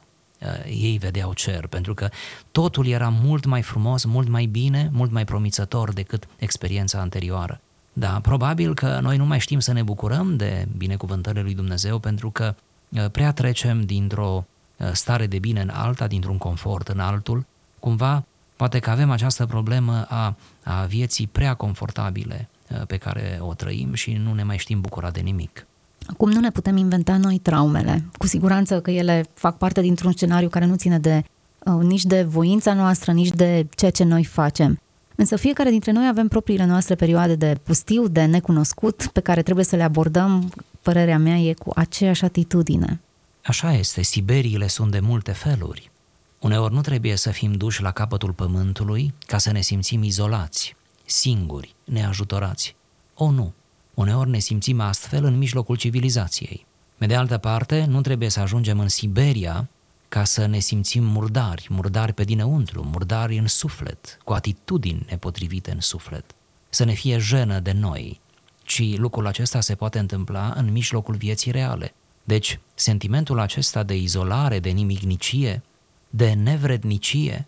uh, 0.41 0.47
ei 0.65 0.97
vedeau 0.97 1.33
cer, 1.33 1.67
pentru 1.67 1.93
că 1.93 2.09
totul 2.51 2.87
era 2.87 3.09
mult 3.09 3.45
mai 3.45 3.61
frumos, 3.61 4.03
mult 4.03 4.27
mai 4.27 4.45
bine, 4.45 4.89
mult 4.93 5.11
mai 5.11 5.25
promițător 5.25 5.93
decât 5.93 6.27
experiența 6.37 6.99
anterioară. 6.99 7.59
Da, 7.93 8.19
probabil 8.21 8.73
că 8.73 8.99
noi 9.01 9.17
nu 9.17 9.25
mai 9.25 9.39
știm 9.39 9.59
să 9.59 9.73
ne 9.73 9.83
bucurăm 9.83 10.35
de 10.35 10.67
binecuvântările 10.77 11.41
lui 11.41 11.53
Dumnezeu 11.53 11.99
pentru 11.99 12.29
că 12.29 12.55
uh, 12.89 13.05
prea 13.11 13.31
trecem 13.31 13.85
dintr-o 13.85 14.45
uh, 14.77 14.89
stare 14.91 15.27
de 15.27 15.39
bine 15.39 15.61
în 15.61 15.69
alta, 15.69 16.07
dintr-un 16.07 16.37
confort 16.37 16.87
în 16.87 16.99
altul, 16.99 17.45
cumva 17.87 18.23
poate 18.55 18.79
că 18.79 18.89
avem 18.89 19.11
această 19.11 19.45
problemă 19.45 20.05
a, 20.09 20.35
a 20.63 20.83
vieții 20.83 21.27
prea 21.27 21.53
confortabile 21.53 22.49
pe 22.87 22.97
care 22.97 23.37
o 23.41 23.53
trăim 23.53 23.93
și 23.93 24.13
nu 24.13 24.33
ne 24.33 24.43
mai 24.43 24.57
știm 24.57 24.81
bucura 24.81 25.09
de 25.09 25.19
nimic. 25.19 25.65
Acum 26.05 26.31
nu 26.31 26.39
ne 26.39 26.51
putem 26.51 26.77
inventa 26.77 27.17
noi 27.17 27.37
traumele. 27.37 28.03
Cu 28.17 28.27
siguranță 28.27 28.81
că 28.81 28.91
ele 28.91 29.25
fac 29.33 29.57
parte 29.57 29.81
dintr-un 29.81 30.11
scenariu 30.11 30.49
care 30.49 30.65
nu 30.65 30.75
ține 30.75 30.99
de 30.99 31.23
uh, 31.59 31.83
nici 31.83 32.03
de 32.03 32.23
voința 32.23 32.73
noastră, 32.73 33.11
nici 33.11 33.29
de 33.29 33.67
ceea 33.75 33.91
ce 33.91 34.03
noi 34.03 34.23
facem. 34.23 34.79
Însă 35.15 35.35
fiecare 35.35 35.69
dintre 35.69 35.91
noi 35.91 36.07
avem 36.07 36.27
propriile 36.27 36.65
noastre 36.65 36.95
perioade 36.95 37.35
de 37.35 37.57
pustiu, 37.63 38.07
de 38.07 38.25
necunoscut, 38.25 39.09
pe 39.13 39.19
care 39.19 39.41
trebuie 39.41 39.65
să 39.65 39.75
le 39.75 39.83
abordăm, 39.83 40.53
părerea 40.81 41.17
mea 41.17 41.37
e 41.37 41.53
cu 41.53 41.71
aceeași 41.75 42.23
atitudine. 42.23 42.99
Așa 43.43 43.73
este, 43.73 44.01
Siberiile 44.01 44.67
sunt 44.67 44.91
de 44.91 44.99
multe 44.99 45.31
feluri. 45.31 45.91
Uneori 46.39 46.73
nu 46.73 46.81
trebuie 46.81 47.15
să 47.15 47.31
fim 47.31 47.53
duși 47.53 47.81
la 47.81 47.91
capătul 47.91 48.31
pământului 48.31 49.13
ca 49.19 49.37
să 49.37 49.51
ne 49.51 49.61
simțim 49.61 50.03
izolați, 50.03 50.75
singuri, 51.05 51.75
neajutorați. 51.83 52.75
O, 53.13 53.31
nu! 53.31 53.53
Uneori 53.93 54.29
ne 54.29 54.39
simțim 54.39 54.79
astfel 54.79 55.23
în 55.23 55.37
mijlocul 55.37 55.75
civilizației. 55.75 56.65
Pe 56.97 57.05
de 57.05 57.15
altă 57.15 57.37
parte, 57.37 57.85
nu 57.85 58.01
trebuie 58.01 58.29
să 58.29 58.39
ajungem 58.39 58.79
în 58.79 58.87
Siberia 58.87 59.69
ca 60.09 60.23
să 60.23 60.45
ne 60.45 60.59
simțim 60.59 61.03
murdari, 61.03 61.67
murdari 61.69 62.13
pe 62.13 62.23
dinăuntru, 62.23 62.83
murdari 62.83 63.37
în 63.37 63.47
suflet, 63.47 64.17
cu 64.23 64.33
atitudini 64.33 65.05
nepotrivite 65.09 65.71
în 65.71 65.79
suflet. 65.79 66.35
Să 66.69 66.83
ne 66.83 66.93
fie 66.93 67.17
jenă 67.17 67.59
de 67.59 67.71
noi, 67.71 68.19
ci 68.63 68.97
lucrul 68.97 69.27
acesta 69.27 69.61
se 69.61 69.75
poate 69.75 69.99
întâmpla 69.99 70.53
în 70.55 70.71
mijlocul 70.71 71.15
vieții 71.15 71.51
reale. 71.51 71.93
Deci, 72.23 72.59
sentimentul 72.73 73.39
acesta 73.39 73.83
de 73.83 73.95
izolare, 73.95 74.59
de 74.59 74.69
nimicnicie, 74.69 75.63
de 76.09 76.33
nevrednicie, 76.33 77.45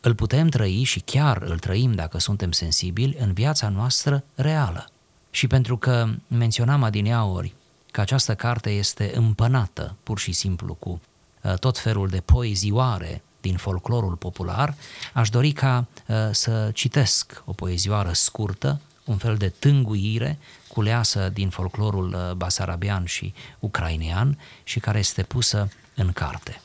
îl 0.00 0.14
putem 0.14 0.48
trăi 0.48 0.82
și 0.82 1.00
chiar 1.00 1.42
îl 1.42 1.58
trăim 1.58 1.94
dacă 1.94 2.18
suntem 2.18 2.52
sensibili 2.52 3.16
în 3.18 3.32
viața 3.32 3.68
noastră 3.68 4.24
reală. 4.34 4.90
Și 5.30 5.46
pentru 5.46 5.76
că 5.76 6.08
menționam 6.26 6.82
adineauri 6.82 7.54
că 7.90 8.00
această 8.00 8.34
carte 8.34 8.70
este 8.70 9.12
împănată 9.14 9.96
pur 10.02 10.18
și 10.18 10.32
simplu 10.32 10.74
cu 10.74 11.00
uh, 11.42 11.54
tot 11.54 11.78
felul 11.78 12.08
de 12.08 12.20
poezioare 12.20 13.22
din 13.40 13.56
folclorul 13.56 14.14
popular, 14.14 14.74
aș 15.12 15.30
dori 15.30 15.52
ca 15.52 15.86
uh, 16.06 16.16
să 16.30 16.70
citesc 16.74 17.42
o 17.44 17.52
poezioară 17.52 18.12
scurtă, 18.12 18.80
un 19.04 19.16
fel 19.16 19.36
de 19.36 19.48
tânguire 19.48 20.38
culeasă 20.68 21.28
din 21.32 21.48
folclorul 21.48 22.14
uh, 22.14 22.34
basarabian 22.34 23.04
și 23.04 23.34
ucrainean 23.58 24.38
și 24.64 24.80
care 24.80 24.98
este 24.98 25.22
pusă 25.22 25.68
în 25.94 26.12
carte. 26.12 26.60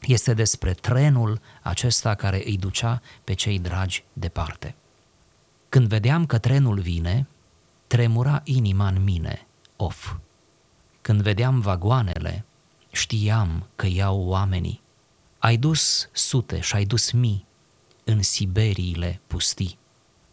Este 0.00 0.34
despre 0.34 0.72
trenul 0.72 1.40
acesta 1.62 2.14
care 2.14 2.42
îi 2.44 2.56
ducea 2.56 3.02
pe 3.24 3.34
cei 3.34 3.58
dragi 3.58 4.04
departe. 4.12 4.74
Când 5.68 5.88
vedeam 5.88 6.26
că 6.26 6.38
trenul 6.38 6.80
vine, 6.80 7.26
tremura 7.86 8.40
inima 8.44 8.88
în 8.88 9.04
mine, 9.04 9.46
of. 9.76 10.14
Când 11.00 11.22
vedeam 11.22 11.60
vagoanele, 11.60 12.44
știam 12.90 13.66
că 13.76 13.86
iau 13.86 14.20
oamenii. 14.26 14.80
Ai 15.38 15.56
dus 15.56 16.08
sute 16.12 16.60
și 16.60 16.74
ai 16.74 16.84
dus 16.84 17.10
mii 17.10 17.46
în 18.04 18.22
Siberiile 18.22 19.20
pustii. 19.26 19.78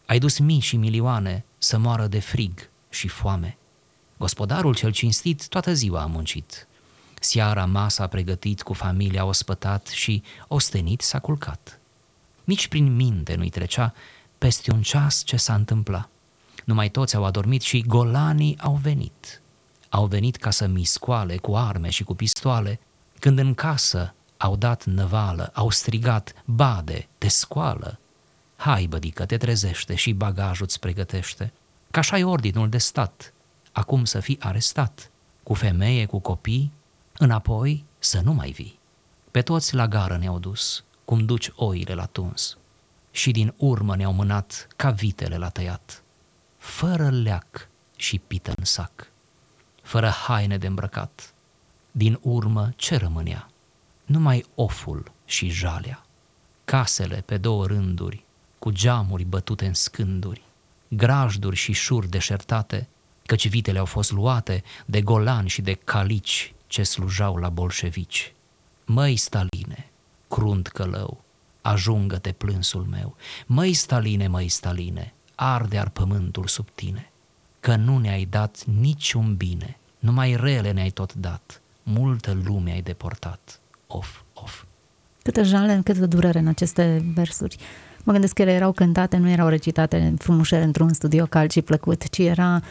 Ai 0.05 0.19
dus 0.19 0.37
mii 0.37 0.59
și 0.59 0.77
milioane 0.77 1.45
să 1.57 1.77
moară 1.77 2.07
de 2.07 2.19
frig 2.19 2.69
și 2.89 3.07
foame. 3.07 3.57
Gospodarul 4.17 4.75
cel 4.75 4.91
cinstit 4.91 5.47
toată 5.47 5.73
ziua 5.73 6.01
a 6.01 6.05
muncit. 6.05 6.67
Seara 7.25 7.65
masa 7.65 8.03
a 8.03 8.07
pregătit, 8.07 8.61
cu 8.61 8.73
familia 8.73 9.25
ospătat 9.25 9.87
și 9.87 10.23
ostenit 10.47 11.01
s-a 11.01 11.19
culcat. 11.19 11.79
Nici 12.43 12.67
prin 12.67 12.95
minte 12.95 13.35
nu-i 13.35 13.49
trecea 13.49 13.93
peste 14.37 14.71
un 14.71 14.81
ceas 14.81 15.23
ce 15.23 15.37
s-a 15.37 15.53
întâmplat. 15.53 16.09
Numai 16.65 16.89
toți 16.89 17.15
au 17.15 17.25
adormit 17.25 17.61
și 17.61 17.81
golanii 17.81 18.57
au 18.59 18.79
venit. 18.81 19.41
Au 19.89 20.05
venit 20.05 20.35
ca 20.35 20.51
să 20.51 20.67
miscoale 20.67 21.37
cu 21.37 21.55
arme 21.55 21.89
și 21.89 22.03
cu 22.03 22.15
pistoale, 22.15 22.79
când 23.19 23.39
în 23.39 23.53
casă 23.53 24.13
au 24.37 24.55
dat 24.55 24.83
năvală, 24.83 25.51
au 25.53 25.69
strigat, 25.69 26.33
bade, 26.45 27.07
te 27.17 27.27
scoală. 27.27 27.99
Hai, 28.55 28.85
bădică, 28.85 29.25
te 29.25 29.37
trezește 29.37 29.95
și 29.95 30.13
bagajul 30.13 30.65
îți 30.65 30.79
pregătește, 30.79 31.51
că 31.91 31.99
așa 31.99 32.17
e 32.17 32.23
ordinul 32.23 32.69
de 32.69 32.77
stat, 32.77 33.33
acum 33.71 34.05
să 34.05 34.19
fii 34.19 34.39
arestat, 34.39 35.09
cu 35.43 35.53
femeie, 35.53 36.05
cu 36.05 36.19
copii, 36.19 36.71
înapoi 37.17 37.83
să 37.99 38.21
nu 38.23 38.33
mai 38.33 38.51
vii. 38.51 38.79
Pe 39.31 39.41
toți 39.41 39.75
la 39.75 39.87
gară 39.87 40.17
ne-au 40.17 40.39
dus, 40.39 40.83
cum 41.05 41.25
duci 41.25 41.51
oile 41.55 41.93
la 41.93 42.05
tuns, 42.05 42.57
și 43.11 43.31
din 43.31 43.53
urmă 43.57 43.95
ne-au 43.95 44.13
mânat 44.13 44.67
ca 44.75 44.91
vitele 44.91 45.37
la 45.37 45.49
tăiat 45.49 45.99
fără 46.65 47.09
leac 47.09 47.67
și 47.95 48.19
pită 48.19 48.53
în 48.55 48.63
sac, 48.65 49.07
fără 49.81 50.09
haine 50.09 50.57
de 50.57 50.67
îmbrăcat. 50.67 51.33
Din 51.91 52.19
urmă 52.21 52.73
ce 52.75 52.95
rămânea? 52.95 53.49
Numai 54.05 54.45
oful 54.55 55.11
și 55.25 55.49
jalea, 55.49 56.05
casele 56.65 57.23
pe 57.25 57.37
două 57.37 57.65
rânduri, 57.67 58.23
cu 58.59 58.71
geamuri 58.71 59.23
bătute 59.23 59.65
în 59.65 59.73
scânduri, 59.73 60.41
grajduri 60.87 61.55
și 61.55 61.71
șuri 61.71 62.09
deșertate, 62.09 62.87
căci 63.25 63.47
vitele 63.47 63.79
au 63.79 63.85
fost 63.85 64.11
luate 64.11 64.63
de 64.85 65.01
golani 65.01 65.49
și 65.49 65.61
de 65.61 65.73
calici 65.73 66.53
ce 66.75 66.83
slujau 66.83 67.35
la 67.35 67.49
bolșevici. 67.49 68.33
Măi, 68.85 69.15
Staline, 69.15 69.89
crunt 70.27 70.67
călău, 70.67 71.23
ajungă-te 71.61 72.31
plânsul 72.31 72.85
meu. 72.89 73.15
Măi, 73.45 73.73
Staline, 73.73 74.27
măi, 74.27 74.47
Staline, 74.47 75.13
arde 75.35 75.77
ar 75.77 75.89
pământul 75.89 76.47
sub 76.47 76.67
tine, 76.75 77.11
că 77.59 77.75
nu 77.75 77.97
ne-ai 77.97 78.25
dat 78.29 78.63
niciun 78.79 79.35
bine, 79.35 79.77
numai 79.99 80.35
rele 80.35 80.71
ne-ai 80.71 80.89
tot 80.89 81.13
dat, 81.13 81.61
multă 81.83 82.37
lume 82.43 82.71
ai 82.71 82.81
deportat. 82.81 83.59
Of, 83.87 84.21
of. 84.33 84.63
Câtă 85.23 85.43
jale, 85.43 85.81
câtă 85.83 86.05
durere 86.05 86.39
în 86.39 86.47
aceste 86.47 87.05
versuri. 87.13 87.57
Mă 88.03 88.11
gândesc 88.11 88.33
că 88.33 88.41
ele 88.41 88.51
erau 88.51 88.71
cântate, 88.71 89.17
nu 89.17 89.29
erau 89.29 89.47
recitate 89.47 90.13
frumușele 90.17 90.63
într-un 90.63 90.93
studio 90.93 91.25
cald 91.25 91.51
și 91.51 91.61
plăcut, 91.61 92.09
ci 92.09 92.17
era, 92.17 92.61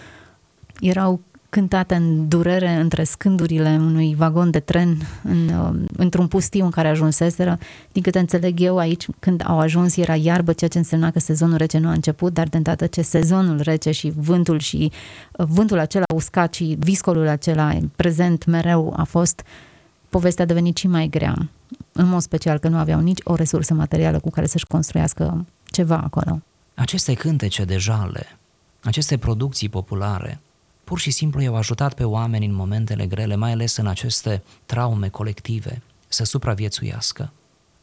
erau 0.81 1.21
cântate 1.55 1.95
în 1.95 2.29
durere 2.29 2.69
între 2.69 3.05
scândurile 3.05 3.77
unui 3.81 4.15
vagon 4.15 4.51
de 4.51 4.61
tren 4.61 4.97
în, 5.23 5.49
um, 5.49 5.87
într-un 5.97 6.27
pustiu 6.27 6.65
în 6.65 6.71
care 6.71 6.89
ajunseseră. 6.89 7.59
Din 7.93 8.03
câte 8.03 8.19
înțeleg 8.19 8.61
eu 8.61 8.79
aici, 8.79 9.07
când 9.19 9.43
au 9.47 9.59
ajuns 9.59 9.97
era 9.97 10.15
iarbă, 10.15 10.53
ceea 10.53 10.71
ce 10.71 10.79
însemna 10.79 11.11
că 11.11 11.19
sezonul 11.19 11.57
rece 11.57 11.79
nu 11.79 11.89
a 11.89 11.93
început, 11.93 12.33
dar 12.33 12.49
de 12.49 12.57
îndată 12.57 12.87
ce 12.87 13.03
sezonul 13.03 13.61
rece 13.61 13.91
și 13.91 14.13
vântul 14.17 14.59
și 14.59 14.93
uh, 15.33 15.47
vântul 15.49 15.79
acela 15.79 16.05
uscat 16.15 16.55
și 16.55 16.77
viscolul 16.79 17.29
acela 17.29 17.79
prezent 17.97 18.45
mereu 18.45 18.95
a 18.97 19.05
fost, 19.05 19.43
povestea 20.09 20.45
a 20.45 20.47
devenit 20.47 20.77
și 20.77 20.87
mai 20.87 21.09
grea. 21.09 21.49
În 21.93 22.09
mod 22.09 22.21
special 22.21 22.59
că 22.59 22.69
nu 22.69 22.77
aveau 22.77 23.01
nici 23.01 23.21
o 23.25 23.35
resursă 23.35 23.75
materială 23.75 24.19
cu 24.19 24.31
care 24.31 24.47
să-și 24.47 24.67
construiască 24.67 25.47
ceva 25.65 26.01
acolo. 26.05 26.41
Aceste 26.75 27.15
cântece 27.15 27.65
de 27.65 27.77
jale, 27.77 28.39
aceste 28.83 29.17
producții 29.17 29.69
populare, 29.69 30.41
pur 30.85 30.99
și 30.99 31.11
simplu 31.11 31.41
i-au 31.41 31.57
ajutat 31.57 31.95
pe 31.95 32.05
oameni 32.05 32.47
în 32.47 32.55
momentele 32.55 33.07
grele, 33.07 33.35
mai 33.35 33.53
ales 33.53 33.77
în 33.77 33.87
aceste 33.87 34.43
traume 34.67 35.09
colective, 35.09 35.83
să 36.09 36.25
supraviețuiască. 36.25 37.33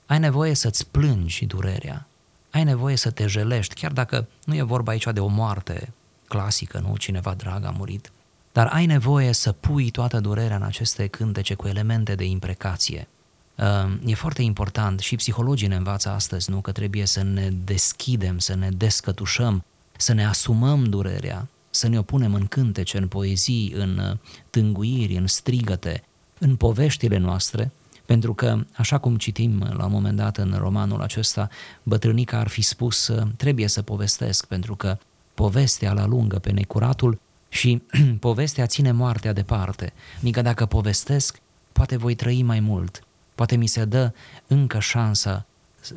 Ai 0.06 0.20
nevoie 0.20 0.54
să-ți 0.54 0.88
plângi 0.88 1.46
durerea, 1.46 2.08
ai 2.52 2.64
nevoie 2.64 2.96
să 2.96 3.10
te 3.10 3.28
jelești, 3.28 3.74
chiar 3.74 3.92
dacă 3.92 4.28
nu 4.46 4.56
e 4.56 4.62
vorba 4.62 4.92
aici 4.92 5.08
de 5.14 5.20
o 5.20 5.28
moarte 5.28 5.94
clasică, 6.28 6.80
nu? 6.80 6.98
Cineva 6.98 7.34
drag 7.34 7.66
a 7.66 7.74
murit, 7.78 8.12
dar 8.52 8.68
ai 8.68 8.86
nevoie 8.86 9.32
să 9.32 9.52
pui 9.52 9.90
toată 9.90 10.20
durerea 10.20 10.56
în 10.56 10.64
aceste 10.64 11.08
cântece 11.08 11.54
cu 11.54 11.68
elemente 11.68 12.16
de 12.16 12.24
imprecație. 12.24 13.08
Ehm, 13.56 14.02
e 14.06 14.14
foarte 14.14 14.42
important 14.42 15.00
și 15.00 15.16
psihologii 15.16 15.68
ne 15.68 15.76
învață 15.76 16.10
astăzi, 16.10 16.50
nu? 16.50 16.62
Că 16.62 16.72
trebuie 16.72 17.06
să 17.06 17.24
ne 17.24 17.50
deschidem, 17.50 18.40
să 18.40 18.56
ne 18.56 18.70
descătușăm, 18.70 19.64
să 19.98 20.14
ne 20.14 20.26
asumăm 20.26 20.84
durerea, 20.84 21.48
să 21.72 21.88
ne 21.88 21.98
opunem 21.98 22.34
în 22.34 22.48
cântece, 22.48 22.98
în 22.98 23.08
poezii, 23.08 23.72
în 23.76 23.98
uh, 23.98 24.18
tânguiri, 24.50 25.16
în 25.16 25.28
strigăte, 25.28 26.04
în 26.38 26.56
poveștile 26.56 27.18
noastre, 27.18 27.72
pentru 28.06 28.34
că, 28.34 28.66
așa 28.74 28.98
cum 28.98 29.18
citim 29.18 29.74
la 29.78 29.86
un 29.86 29.92
moment 29.92 30.18
dat 30.18 30.38
în 30.38 30.56
romanul 30.58 31.02
acesta, 31.02 31.50
bătrânica 31.84 32.38
ar 32.38 32.48
fi 32.48 32.62
spus, 32.62 33.08
uh, 33.08 33.28
trebuie 33.38 33.68
să 33.68 33.82
povestesc, 33.82 34.46
pentru 34.46 34.76
că 34.76 34.98
povestea 35.34 35.94
la 35.94 36.06
lungă 36.06 36.40
pe 36.40 36.52
necuratul 36.52 37.20
și 37.50 37.82
povestea 38.20 38.66
ține 38.66 38.92
moartea 38.92 39.34
departe. 39.34 39.94
Adică 40.20 40.42
dacă 40.42 40.66
povestesc, 40.66 41.42
poate 41.72 41.98
voi 41.98 42.16
trăi 42.16 42.42
mai 42.42 42.60
mult, 42.60 43.04
poate 43.36 43.56
mi 43.56 43.68
se 43.68 43.86
dă 43.86 44.12
încă 44.48 44.80
șansa 44.80 45.46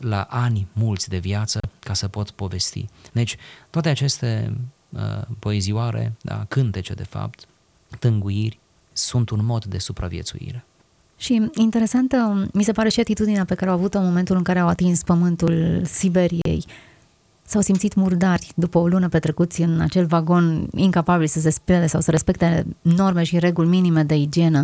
la 0.01 0.23
ani 0.23 0.67
mulți 0.73 1.09
de 1.09 1.19
viață 1.19 1.61
ca 1.79 1.95
să 1.95 2.09
pot 2.09 2.31
povesti. 2.31 2.89
Deci, 3.13 3.37
toate 3.71 3.89
aceste 3.89 4.49
Uh, 4.49 4.61
poezioare, 5.39 6.13
da, 6.21 6.45
cântece 6.49 6.93
de 6.93 7.05
fapt, 7.05 7.47
tânguiri, 7.99 8.59
sunt 8.93 9.31
un 9.31 9.45
mod 9.45 9.65
de 9.65 9.79
supraviețuire. 9.79 10.65
Și 11.17 11.51
interesantă 11.55 12.49
mi 12.53 12.63
se 12.63 12.73
pare 12.73 12.89
și 12.89 13.01
atitudinea 13.01 13.45
pe 13.45 13.55
care 13.55 13.71
au 13.71 13.77
avut-o 13.77 13.99
în 13.99 14.05
momentul 14.05 14.37
în 14.37 14.43
care 14.43 14.59
au 14.59 14.69
atins 14.69 15.03
pământul 15.03 15.83
Siberiei. 15.85 16.65
S-au 17.47 17.61
simțit 17.61 17.95
murdari 17.95 18.53
după 18.55 18.79
o 18.79 18.89
lună 18.89 19.09
petrecuți 19.09 19.61
în 19.61 19.81
acel 19.81 20.07
vagon 20.07 20.67
incapabil 20.75 21.27
să 21.27 21.41
se 21.41 21.51
spele 21.51 21.87
sau 21.87 22.01
să 22.01 22.11
respecte 22.11 22.67
norme 22.83 23.23
și 23.23 23.39
reguli 23.39 23.69
minime 23.69 24.03
de 24.03 24.15
igienă, 24.15 24.63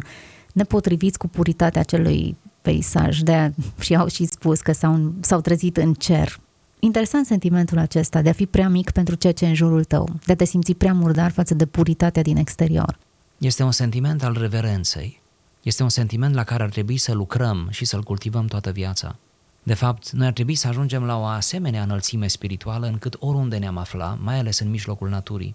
nepotriviți 0.53 1.19
cu 1.19 1.29
puritatea 1.29 1.81
acelui 1.81 2.37
peisaj. 2.63 3.19
De 3.19 3.53
și 3.81 3.95
au 3.95 4.07
și 4.07 4.25
spus 4.25 4.61
că 4.61 4.73
s-au, 4.73 5.13
s-au 5.21 5.41
trezit 5.41 5.77
în 5.77 5.95
cer 5.95 6.41
interesant 6.81 7.27
sentimentul 7.27 7.79
acesta 7.79 8.23
de 8.23 8.29
a 8.29 8.33
fi 8.33 8.47
prea 8.47 8.69
mic 8.69 8.91
pentru 8.91 9.15
ceea 9.15 9.33
ce 9.33 9.45
e 9.45 9.49
în 9.49 9.55
jurul 9.55 9.85
tău, 9.85 10.09
de 10.27 10.33
a 10.33 10.37
te 10.37 10.45
simți 10.45 10.73
prea 10.73 10.93
murdar 10.93 11.31
față 11.31 11.55
de 11.55 11.67
puritatea 11.67 12.23
din 12.23 12.37
exterior. 12.37 12.99
Este 13.39 13.63
un 13.63 13.73
sentiment 13.73 14.23
al 14.23 14.37
reverenței. 14.39 15.21
Este 15.63 15.83
un 15.83 15.89
sentiment 15.89 16.35
la 16.35 16.45
care 16.45 16.63
ar 16.63 16.69
trebui 16.69 16.97
să 16.97 17.13
lucrăm 17.13 17.69
și 17.71 17.85
să-l 17.85 18.03
cultivăm 18.03 18.47
toată 18.47 18.71
viața. 18.71 19.17
De 19.63 19.75
fapt, 19.75 20.11
noi 20.11 20.27
ar 20.27 20.33
trebui 20.33 20.55
să 20.55 20.69
ajungem 20.69 21.05
la 21.05 21.19
o 21.19 21.25
asemenea 21.25 21.83
înălțime 21.83 22.27
spirituală 22.27 22.87
încât 22.87 23.17
oriunde 23.19 23.57
ne-am 23.57 23.77
afla, 23.77 24.19
mai 24.23 24.39
ales 24.39 24.59
în 24.59 24.71
mijlocul 24.71 25.09
naturii, 25.09 25.55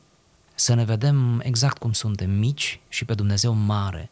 să 0.55 0.73
ne 0.73 0.83
vedem 0.83 1.41
exact 1.43 1.77
cum 1.77 1.91
suntem 1.91 2.31
mici 2.31 2.79
și 2.89 3.05
pe 3.05 3.13
Dumnezeu 3.13 3.53
mare, 3.53 4.09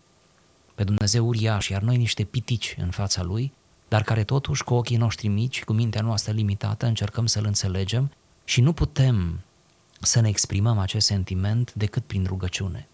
pe 0.75 0.83
Dumnezeu 0.83 1.27
uriaș, 1.27 1.69
iar 1.69 1.81
noi 1.81 1.97
niște 1.97 2.23
pitici 2.23 2.75
în 2.79 2.89
fața 2.89 3.23
Lui 3.23 3.51
dar 3.93 4.03
care 4.03 4.23
totuși 4.23 4.63
cu 4.63 4.73
ochii 4.73 4.97
noștri 4.97 5.27
mici, 5.27 5.63
cu 5.63 5.73
mintea 5.73 6.01
noastră 6.01 6.31
limitată, 6.31 6.85
încercăm 6.85 7.25
să-l 7.25 7.45
înțelegem 7.45 8.11
și 8.43 8.61
nu 8.61 8.73
putem 8.73 9.39
să 10.01 10.19
ne 10.19 10.29
exprimăm 10.29 10.77
acest 10.77 11.05
sentiment 11.05 11.73
decât 11.73 12.03
prin 12.03 12.25
rugăciune. 12.27 12.87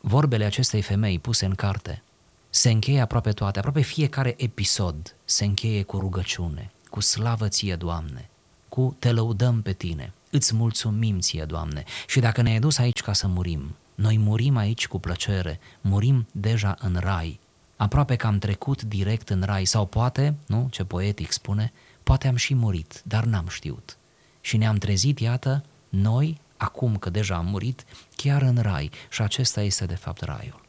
Vorbele 0.00 0.44
acestei 0.44 0.82
femei 0.82 1.18
puse 1.18 1.44
în 1.44 1.54
carte 1.54 2.02
se 2.50 2.70
încheie 2.70 3.00
aproape 3.00 3.32
toate, 3.32 3.58
aproape 3.58 3.80
fiecare 3.80 4.34
episod 4.36 5.14
se 5.24 5.44
încheie 5.44 5.82
cu 5.82 5.98
rugăciune, 5.98 6.70
cu 6.90 7.00
slavă 7.00 7.48
ție, 7.48 7.76
Doamne, 7.76 8.28
cu 8.68 8.96
te 8.98 9.12
lăudăm 9.12 9.62
pe 9.62 9.72
tine, 9.72 10.12
îți 10.30 10.54
mulțumim 10.54 11.18
ție, 11.18 11.44
Doamne, 11.44 11.84
și 12.06 12.20
dacă 12.20 12.42
ne-ai 12.42 12.58
dus 12.58 12.78
aici 12.78 13.00
ca 13.00 13.12
să 13.12 13.26
murim, 13.26 13.76
noi 13.94 14.18
murim 14.18 14.56
aici 14.56 14.86
cu 14.86 14.98
plăcere, 14.98 15.60
murim 15.80 16.26
deja 16.32 16.76
în 16.80 16.96
rai, 17.00 17.40
aproape 17.78 18.16
că 18.16 18.26
am 18.26 18.38
trecut 18.38 18.82
direct 18.82 19.28
în 19.28 19.42
rai 19.44 19.64
sau 19.64 19.86
poate, 19.86 20.34
nu, 20.46 20.68
ce 20.70 20.84
poetic 20.84 21.32
spune, 21.32 21.72
poate 22.02 22.28
am 22.28 22.36
și 22.36 22.54
murit, 22.54 23.00
dar 23.04 23.24
n-am 23.24 23.46
știut. 23.48 23.96
Și 24.40 24.56
ne-am 24.56 24.76
trezit, 24.76 25.18
iată, 25.18 25.64
noi, 25.88 26.40
acum 26.56 26.96
că 26.96 27.10
deja 27.10 27.34
am 27.34 27.46
murit, 27.46 27.84
chiar 28.16 28.42
în 28.42 28.58
rai 28.60 28.90
și 29.08 29.22
acesta 29.22 29.62
este 29.62 29.84
de 29.84 29.94
fapt 29.94 30.22
raiul. 30.22 30.60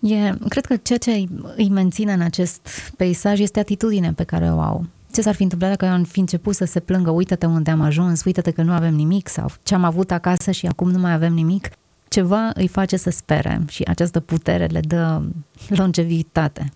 E, 0.00 0.34
cred 0.48 0.66
că 0.66 0.76
ceea 0.76 0.98
ce 0.98 1.10
îi 1.56 1.68
menține 1.68 2.12
în 2.12 2.20
acest 2.20 2.68
peisaj 2.96 3.40
este 3.40 3.60
atitudinea 3.60 4.12
pe 4.12 4.24
care 4.24 4.52
o 4.52 4.60
au. 4.60 4.86
Ce 5.12 5.22
s-ar 5.22 5.34
fi 5.34 5.42
întâmplat 5.42 5.70
dacă 5.70 5.86
am 5.86 6.04
fi 6.04 6.20
început 6.20 6.54
să 6.54 6.64
se 6.64 6.80
plângă, 6.80 7.10
uită-te 7.10 7.46
unde 7.46 7.70
am 7.70 7.80
ajuns, 7.80 8.24
uită-te 8.24 8.50
că 8.50 8.62
nu 8.62 8.72
avem 8.72 8.94
nimic 8.94 9.28
sau 9.28 9.50
ce 9.62 9.74
am 9.74 9.84
avut 9.84 10.10
acasă 10.10 10.50
și 10.50 10.66
acum 10.66 10.90
nu 10.90 10.98
mai 10.98 11.12
avem 11.12 11.32
nimic? 11.32 11.70
Ceva 12.10 12.50
îi 12.54 12.68
face 12.68 12.96
să 12.96 13.10
spere 13.10 13.64
și 13.68 13.82
această 13.82 14.20
putere 14.20 14.66
le 14.66 14.80
dă 14.80 15.22
longevitate. 15.68 16.72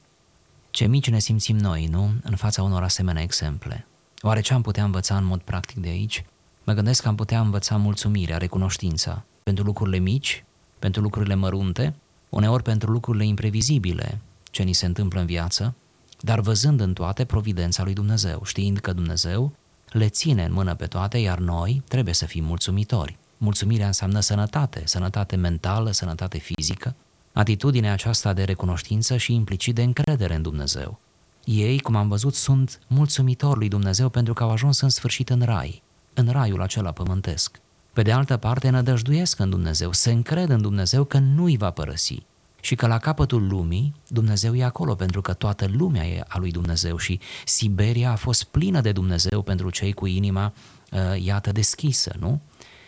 Ce 0.70 0.86
mici 0.86 1.10
ne 1.10 1.18
simțim 1.18 1.56
noi, 1.56 1.86
nu? 1.86 2.10
În 2.22 2.36
fața 2.36 2.62
unor 2.62 2.82
asemenea 2.82 3.22
exemple. 3.22 3.86
Oare 4.20 4.40
ce 4.40 4.54
am 4.54 4.62
putea 4.62 4.84
învăța 4.84 5.16
în 5.16 5.24
mod 5.24 5.40
practic 5.40 5.76
de 5.76 5.88
aici? 5.88 6.24
Mă 6.64 6.72
gândesc 6.72 7.02
că 7.02 7.08
am 7.08 7.14
putea 7.14 7.40
învăța 7.40 7.76
mulțumirea, 7.76 8.36
recunoștința 8.36 9.24
pentru 9.42 9.64
lucrurile 9.64 9.98
mici, 9.98 10.44
pentru 10.78 11.02
lucrurile 11.02 11.34
mărunte, 11.34 11.94
uneori 12.28 12.62
pentru 12.62 12.90
lucrurile 12.90 13.26
imprevizibile 13.26 14.20
ce 14.50 14.62
ni 14.62 14.72
se 14.72 14.86
întâmplă 14.86 15.20
în 15.20 15.26
viață, 15.26 15.74
dar 16.20 16.40
văzând 16.40 16.80
în 16.80 16.92
toate 16.92 17.24
providența 17.24 17.82
lui 17.82 17.92
Dumnezeu, 17.92 18.42
știind 18.44 18.78
că 18.78 18.92
Dumnezeu 18.92 19.52
le 19.88 20.08
ține 20.08 20.44
în 20.44 20.52
mână 20.52 20.74
pe 20.74 20.86
toate, 20.86 21.18
iar 21.18 21.38
noi 21.38 21.82
trebuie 21.88 22.14
să 22.14 22.26
fim 22.26 22.44
mulțumitori. 22.44 23.16
Mulțumirea 23.44 23.86
înseamnă 23.86 24.20
sănătate, 24.20 24.82
sănătate 24.84 25.36
mentală, 25.36 25.90
sănătate 25.90 26.38
fizică, 26.38 26.94
atitudinea 27.32 27.92
aceasta 27.92 28.32
de 28.32 28.42
recunoștință 28.42 29.16
și 29.16 29.34
implicit 29.34 29.74
de 29.74 29.82
încredere 29.82 30.34
în 30.34 30.42
Dumnezeu. 30.42 30.98
Ei, 31.44 31.80
cum 31.80 31.96
am 31.96 32.08
văzut, 32.08 32.34
sunt 32.34 32.80
mulțumitori 32.86 33.58
lui 33.58 33.68
Dumnezeu 33.68 34.08
pentru 34.08 34.32
că 34.32 34.42
au 34.42 34.50
ajuns 34.50 34.80
în 34.80 34.88
sfârșit 34.88 35.30
în 35.30 35.42
rai, 35.42 35.82
în 36.14 36.28
raiul 36.28 36.62
acela 36.62 36.92
pământesc. 36.92 37.60
Pe 37.92 38.02
de 38.02 38.12
altă 38.12 38.36
parte, 38.36 38.68
nădăjduiesc 38.70 39.38
în 39.38 39.50
Dumnezeu, 39.50 39.92
se 39.92 40.10
încred 40.10 40.48
în 40.48 40.62
Dumnezeu 40.62 41.04
că 41.04 41.18
nu 41.18 41.44
îi 41.44 41.56
va 41.56 41.70
părăsi 41.70 42.22
și 42.60 42.74
că 42.74 42.86
la 42.86 42.98
capătul 42.98 43.46
lumii 43.46 43.94
Dumnezeu 44.08 44.54
e 44.54 44.64
acolo 44.64 44.94
pentru 44.94 45.20
că 45.20 45.32
toată 45.32 45.66
lumea 45.72 46.06
e 46.06 46.24
a 46.28 46.38
lui 46.38 46.50
Dumnezeu 46.50 46.96
și 46.96 47.20
Siberia 47.44 48.10
a 48.10 48.16
fost 48.16 48.44
plină 48.44 48.80
de 48.80 48.92
Dumnezeu 48.92 49.42
pentru 49.42 49.70
cei 49.70 49.92
cu 49.92 50.06
inima, 50.06 50.52
uh, 50.92 51.24
iată, 51.24 51.52
deschisă, 51.52 52.16
nu? 52.18 52.40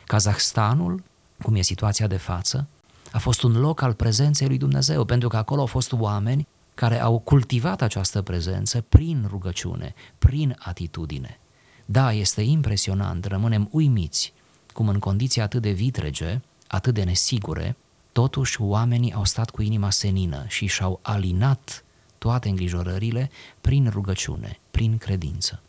Kazahstanul, 0.06 1.02
cum 1.42 1.54
e 1.54 1.62
situația 1.62 2.06
de 2.06 2.16
față, 2.16 2.66
a 3.12 3.18
fost 3.18 3.42
un 3.42 3.60
loc 3.60 3.80
al 3.80 3.92
prezenței 3.92 4.46
lui 4.46 4.58
Dumnezeu, 4.58 5.04
pentru 5.04 5.28
că 5.28 5.36
acolo 5.36 5.60
au 5.60 5.66
fost 5.66 5.92
oameni 5.92 6.46
care 6.74 7.00
au 7.00 7.18
cultivat 7.18 7.82
această 7.82 8.22
prezență 8.22 8.84
prin 8.88 9.26
rugăciune, 9.28 9.94
prin 10.18 10.56
atitudine. 10.58 11.38
Da, 11.84 12.12
este 12.12 12.42
impresionant, 12.42 13.24
rămânem 13.24 13.68
uimiți 13.70 14.32
cum 14.72 14.88
în 14.88 14.98
condiții 14.98 15.40
atât 15.40 15.62
de 15.62 15.70
vitrege, 15.70 16.40
atât 16.66 16.94
de 16.94 17.02
nesigure, 17.02 17.76
totuși 18.12 18.60
oamenii 18.60 19.12
au 19.12 19.24
stat 19.24 19.50
cu 19.50 19.62
inima 19.62 19.90
senină 19.90 20.44
și 20.48 20.66
și-au 20.66 20.98
alinat 21.02 21.84
toate 22.18 22.48
îngrijorările 22.48 23.30
prin 23.60 23.88
rugăciune, 23.90 24.58
prin 24.70 24.98
credință. 24.98 25.60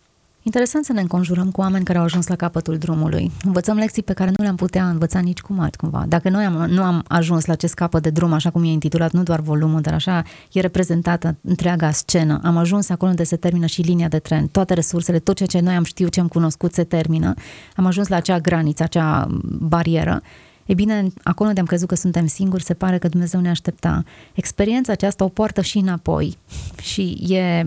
Interesant 0.48 0.86
să 0.86 0.94
ne 0.94 1.02
înconjurăm 1.02 1.52
cu 1.52 1.62
oameni 1.62 1.86
care 1.86 1.98
au 1.98 2.04
ajuns 2.04 2.28
la 2.28 2.36
capătul 2.36 2.78
drumului. 2.78 3.32
Învățăm 3.44 3.78
lecții 3.78 4.04
pe 4.04 4.14
care 4.14 4.32
nu 4.38 4.44
le-am 4.44 4.56
putea 4.56 4.90
învăța 4.90 5.20
nici 5.20 5.40
cum 5.40 5.60
altcumva. 5.60 6.06
Dacă 6.08 6.30
noi 6.30 6.46
am, 6.46 6.54
nu 6.54 6.84
am 6.84 7.04
ajuns 7.08 7.46
la 7.46 7.54
acest 7.54 7.74
capăt 7.74 8.04
de 8.04 8.10
drum, 8.10 8.34
așa 8.34 8.50
cum 8.50 8.64
e 8.64 8.68
intitulat, 8.68 9.12
nu 9.12 9.24
doar 9.24 9.40
volumul, 9.40 9.82
dar 9.82 9.94
așa 9.94 10.24
e 10.52 10.60
reprezentată 10.60 11.38
întreaga 11.42 11.92
scenă. 11.92 12.40
Am 12.44 12.58
ajuns 12.58 12.90
acolo 12.90 13.10
unde 13.10 13.24
se 13.24 13.36
termină 13.36 13.66
și 13.66 13.82
linia 13.82 14.08
de 14.08 14.20
tren. 14.20 14.48
Toate 14.48 14.74
resursele, 14.74 15.20
tot 15.20 15.36
ceea 15.36 15.48
ce 15.48 15.60
noi 15.60 15.76
am 15.76 15.84
știut, 15.84 16.12
ce 16.12 16.20
am 16.20 16.28
cunoscut, 16.28 16.74
se 16.74 16.84
termină. 16.84 17.34
Am 17.76 17.86
ajuns 17.86 18.08
la 18.08 18.16
acea 18.16 18.40
graniță, 18.40 18.84
acea 18.84 19.28
barieră. 19.60 20.22
E 20.66 20.74
bine, 20.74 21.08
acolo 21.24 21.50
unde 21.50 21.60
am 21.60 21.66
crezut 21.66 21.88
că 21.88 21.96
suntem 21.96 22.26
singuri, 22.26 22.64
se 22.64 22.74
pare 22.74 22.98
că 22.98 23.08
Dumnezeu 23.08 23.40
ne 23.40 23.50
aștepta. 23.50 24.04
Experiența 24.34 24.92
aceasta 24.92 25.24
o 25.24 25.28
poartă 25.28 25.62
și 25.62 25.78
înapoi 25.78 26.38
și 26.82 27.34
e 27.34 27.66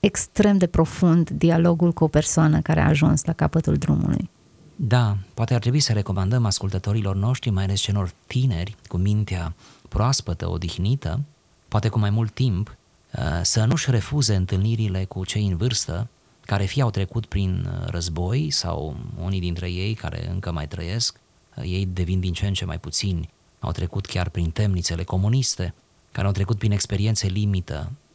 extrem 0.00 0.58
de 0.58 0.66
profund 0.66 1.30
dialogul 1.30 1.92
cu 1.92 2.04
o 2.04 2.08
persoană 2.08 2.60
care 2.60 2.80
a 2.80 2.88
ajuns 2.88 3.24
la 3.24 3.32
capătul 3.32 3.76
drumului. 3.76 4.30
Da, 4.76 5.16
poate 5.34 5.54
ar 5.54 5.60
trebui 5.60 5.80
să 5.80 5.92
recomandăm 5.92 6.44
ascultătorilor 6.44 7.16
noștri, 7.16 7.50
mai 7.50 7.64
ales 7.64 7.80
celor 7.80 8.12
tineri, 8.26 8.76
cu 8.88 8.96
mintea 8.96 9.54
proaspătă, 9.88 10.50
odihnită, 10.50 11.20
poate 11.68 11.88
cu 11.88 11.98
mai 11.98 12.10
mult 12.10 12.30
timp, 12.30 12.76
uh, 13.14 13.22
să 13.42 13.64
nu-și 13.64 13.90
refuze 13.90 14.34
întâlnirile 14.34 15.04
cu 15.04 15.24
cei 15.24 15.46
în 15.46 15.56
vârstă, 15.56 16.08
care 16.46 16.64
fie 16.64 16.82
au 16.82 16.90
trecut 16.90 17.26
prin 17.26 17.66
uh, 17.66 17.88
război 17.88 18.50
sau 18.50 18.96
unii 19.22 19.40
dintre 19.40 19.70
ei 19.70 19.94
care 19.94 20.30
încă 20.30 20.52
mai 20.52 20.68
trăiesc, 20.68 21.20
uh, 21.56 21.64
ei 21.64 21.88
devin 21.92 22.20
din 22.20 22.32
ce 22.32 22.46
în 22.46 22.54
ce 22.54 22.64
mai 22.64 22.78
puțini, 22.78 23.28
au 23.58 23.72
trecut 23.72 24.06
chiar 24.06 24.28
prin 24.28 24.50
temnițele 24.50 25.04
comuniste, 25.04 25.74
care 26.12 26.26
au 26.26 26.32
trecut 26.32 26.58
prin 26.58 26.72
experiențe 26.72 27.26
limită, 27.26 27.90
Uh, 27.90 28.09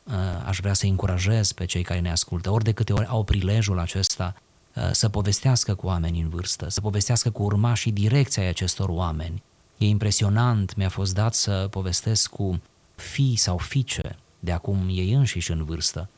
aș 0.45 0.59
vrea 0.59 0.73
să 0.73 0.85
încurajez 0.85 1.51
pe 1.51 1.65
cei 1.65 1.83
care 1.83 1.99
ne 1.99 2.11
ascultă, 2.11 2.49
ori 2.49 2.63
de 2.63 2.71
câte 2.71 2.93
ori 2.93 3.05
au 3.05 3.23
prilejul 3.23 3.79
acesta 3.79 4.35
uh, 4.73 4.89
să 4.91 5.09
povestească 5.09 5.73
cu 5.73 5.87
oameni 5.87 6.21
în 6.21 6.29
vârstă, 6.29 6.69
să 6.69 6.81
povestească 6.81 7.29
cu 7.29 7.43
urmașii 7.43 7.91
direcția 7.91 8.49
acestor 8.49 8.89
oameni. 8.89 9.43
E 9.77 9.85
impresionant, 9.85 10.75
mi-a 10.75 10.89
fost 10.89 11.13
dat 11.13 11.33
să 11.33 11.67
povestesc 11.69 12.29
cu 12.29 12.61
fii 12.95 13.35
sau 13.35 13.57
fiice 13.57 14.15
de 14.39 14.51
acum 14.51 14.85
ei 14.89 15.13
înșiși 15.13 15.51
în 15.51 15.63
vârstă, 15.63 16.09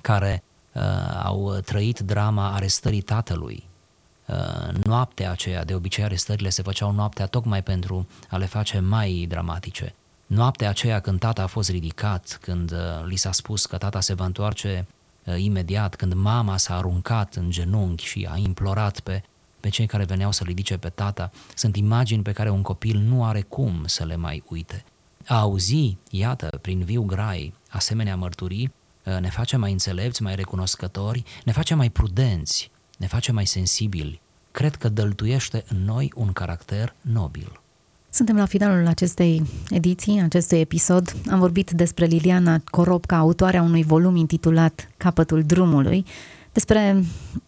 care 0.00 0.42
uh, 0.72 0.82
au 1.22 1.60
trăit 1.64 1.98
drama 1.98 2.52
arestării 2.52 3.00
tatălui. 3.00 3.64
Uh, 4.26 4.84
noaptea 4.84 5.30
aceea, 5.30 5.64
de 5.64 5.74
obicei 5.74 6.04
arestările 6.04 6.48
se 6.48 6.62
făceau 6.62 6.92
noaptea 6.92 7.26
tocmai 7.26 7.62
pentru 7.62 8.06
a 8.28 8.36
le 8.36 8.46
face 8.46 8.78
mai 8.78 9.26
dramatice. 9.28 9.94
Noaptea 10.26 10.68
aceea 10.68 11.00
când 11.00 11.18
tata 11.18 11.42
a 11.42 11.46
fost 11.46 11.70
ridicat, 11.70 12.38
când 12.40 12.72
uh, 12.72 12.78
li 13.06 13.16
s-a 13.16 13.32
spus 13.32 13.66
că 13.66 13.76
tata 13.76 14.00
se 14.00 14.14
va 14.14 14.24
întoarce 14.24 14.86
uh, 15.24 15.34
imediat, 15.38 15.94
când 15.94 16.12
mama 16.12 16.56
s-a 16.56 16.76
aruncat 16.76 17.34
în 17.34 17.50
genunchi 17.50 18.04
și 18.04 18.28
a 18.30 18.36
implorat 18.36 19.00
pe, 19.00 19.22
pe 19.60 19.68
cei 19.68 19.86
care 19.86 20.04
veneau 20.04 20.32
să 20.32 20.44
ridice 20.44 20.76
pe 20.76 20.88
tata, 20.88 21.30
sunt 21.54 21.76
imagini 21.76 22.22
pe 22.22 22.32
care 22.32 22.50
un 22.50 22.62
copil 22.62 22.98
nu 22.98 23.24
are 23.24 23.40
cum 23.40 23.82
să 23.86 24.04
le 24.04 24.16
mai 24.16 24.42
uite. 24.48 24.84
A 25.26 25.38
auzi, 25.38 25.96
iată, 26.10 26.58
prin 26.60 26.84
viu 26.84 27.02
grai, 27.02 27.54
asemenea 27.68 28.16
mărturii, 28.16 28.72
uh, 29.04 29.18
ne 29.20 29.28
face 29.28 29.56
mai 29.56 29.72
înțelepți, 29.72 30.22
mai 30.22 30.34
recunoscători, 30.34 31.24
ne 31.44 31.52
face 31.52 31.74
mai 31.74 31.90
prudenți, 31.90 32.70
ne 32.96 33.06
face 33.06 33.32
mai 33.32 33.46
sensibili. 33.46 34.20
Cred 34.50 34.76
că 34.76 34.88
dăltuiește 34.88 35.64
în 35.68 35.84
noi 35.84 36.12
un 36.14 36.32
caracter 36.32 36.94
nobil. 37.00 37.60
Suntem 38.14 38.36
la 38.36 38.44
finalul 38.44 38.86
acestei 38.86 39.42
ediții, 39.70 40.20
acestui 40.24 40.60
episod. 40.60 41.14
Am 41.30 41.38
vorbit 41.38 41.70
despre 41.70 42.04
Liliana 42.04 42.60
Coropca, 42.70 43.16
autoarea 43.16 43.62
unui 43.62 43.82
volum 43.82 44.16
intitulat 44.16 44.88
Capătul 44.96 45.42
drumului, 45.42 46.04
despre 46.52 47.04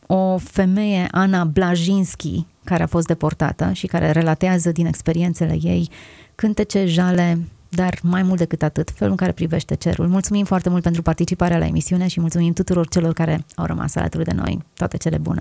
o 0.06 0.38
femeie, 0.38 1.08
Ana 1.10 1.44
Blajinski, 1.44 2.46
care 2.64 2.82
a 2.82 2.86
fost 2.86 3.06
deportată 3.06 3.70
și 3.72 3.86
care 3.86 4.10
relatează 4.10 4.72
din 4.72 4.86
experiențele 4.86 5.58
ei 5.62 5.88
cântece, 6.34 6.86
jale, 6.86 7.38
dar 7.68 7.98
mai 8.02 8.22
mult 8.22 8.38
decât 8.38 8.62
atât, 8.62 8.90
felul 8.90 9.10
în 9.10 9.16
care 9.16 9.32
privește 9.32 9.74
cerul. 9.74 10.08
Mulțumim 10.08 10.44
foarte 10.44 10.68
mult 10.68 10.82
pentru 10.82 11.02
participarea 11.02 11.58
la 11.58 11.66
emisiune 11.66 12.06
și 12.06 12.20
mulțumim 12.20 12.52
tuturor 12.52 12.88
celor 12.88 13.12
care 13.12 13.44
au 13.54 13.64
rămas 13.64 13.94
alături 13.94 14.24
de 14.24 14.32
noi. 14.32 14.62
Toate 14.74 14.96
cele 14.96 15.18
bune! 15.18 15.34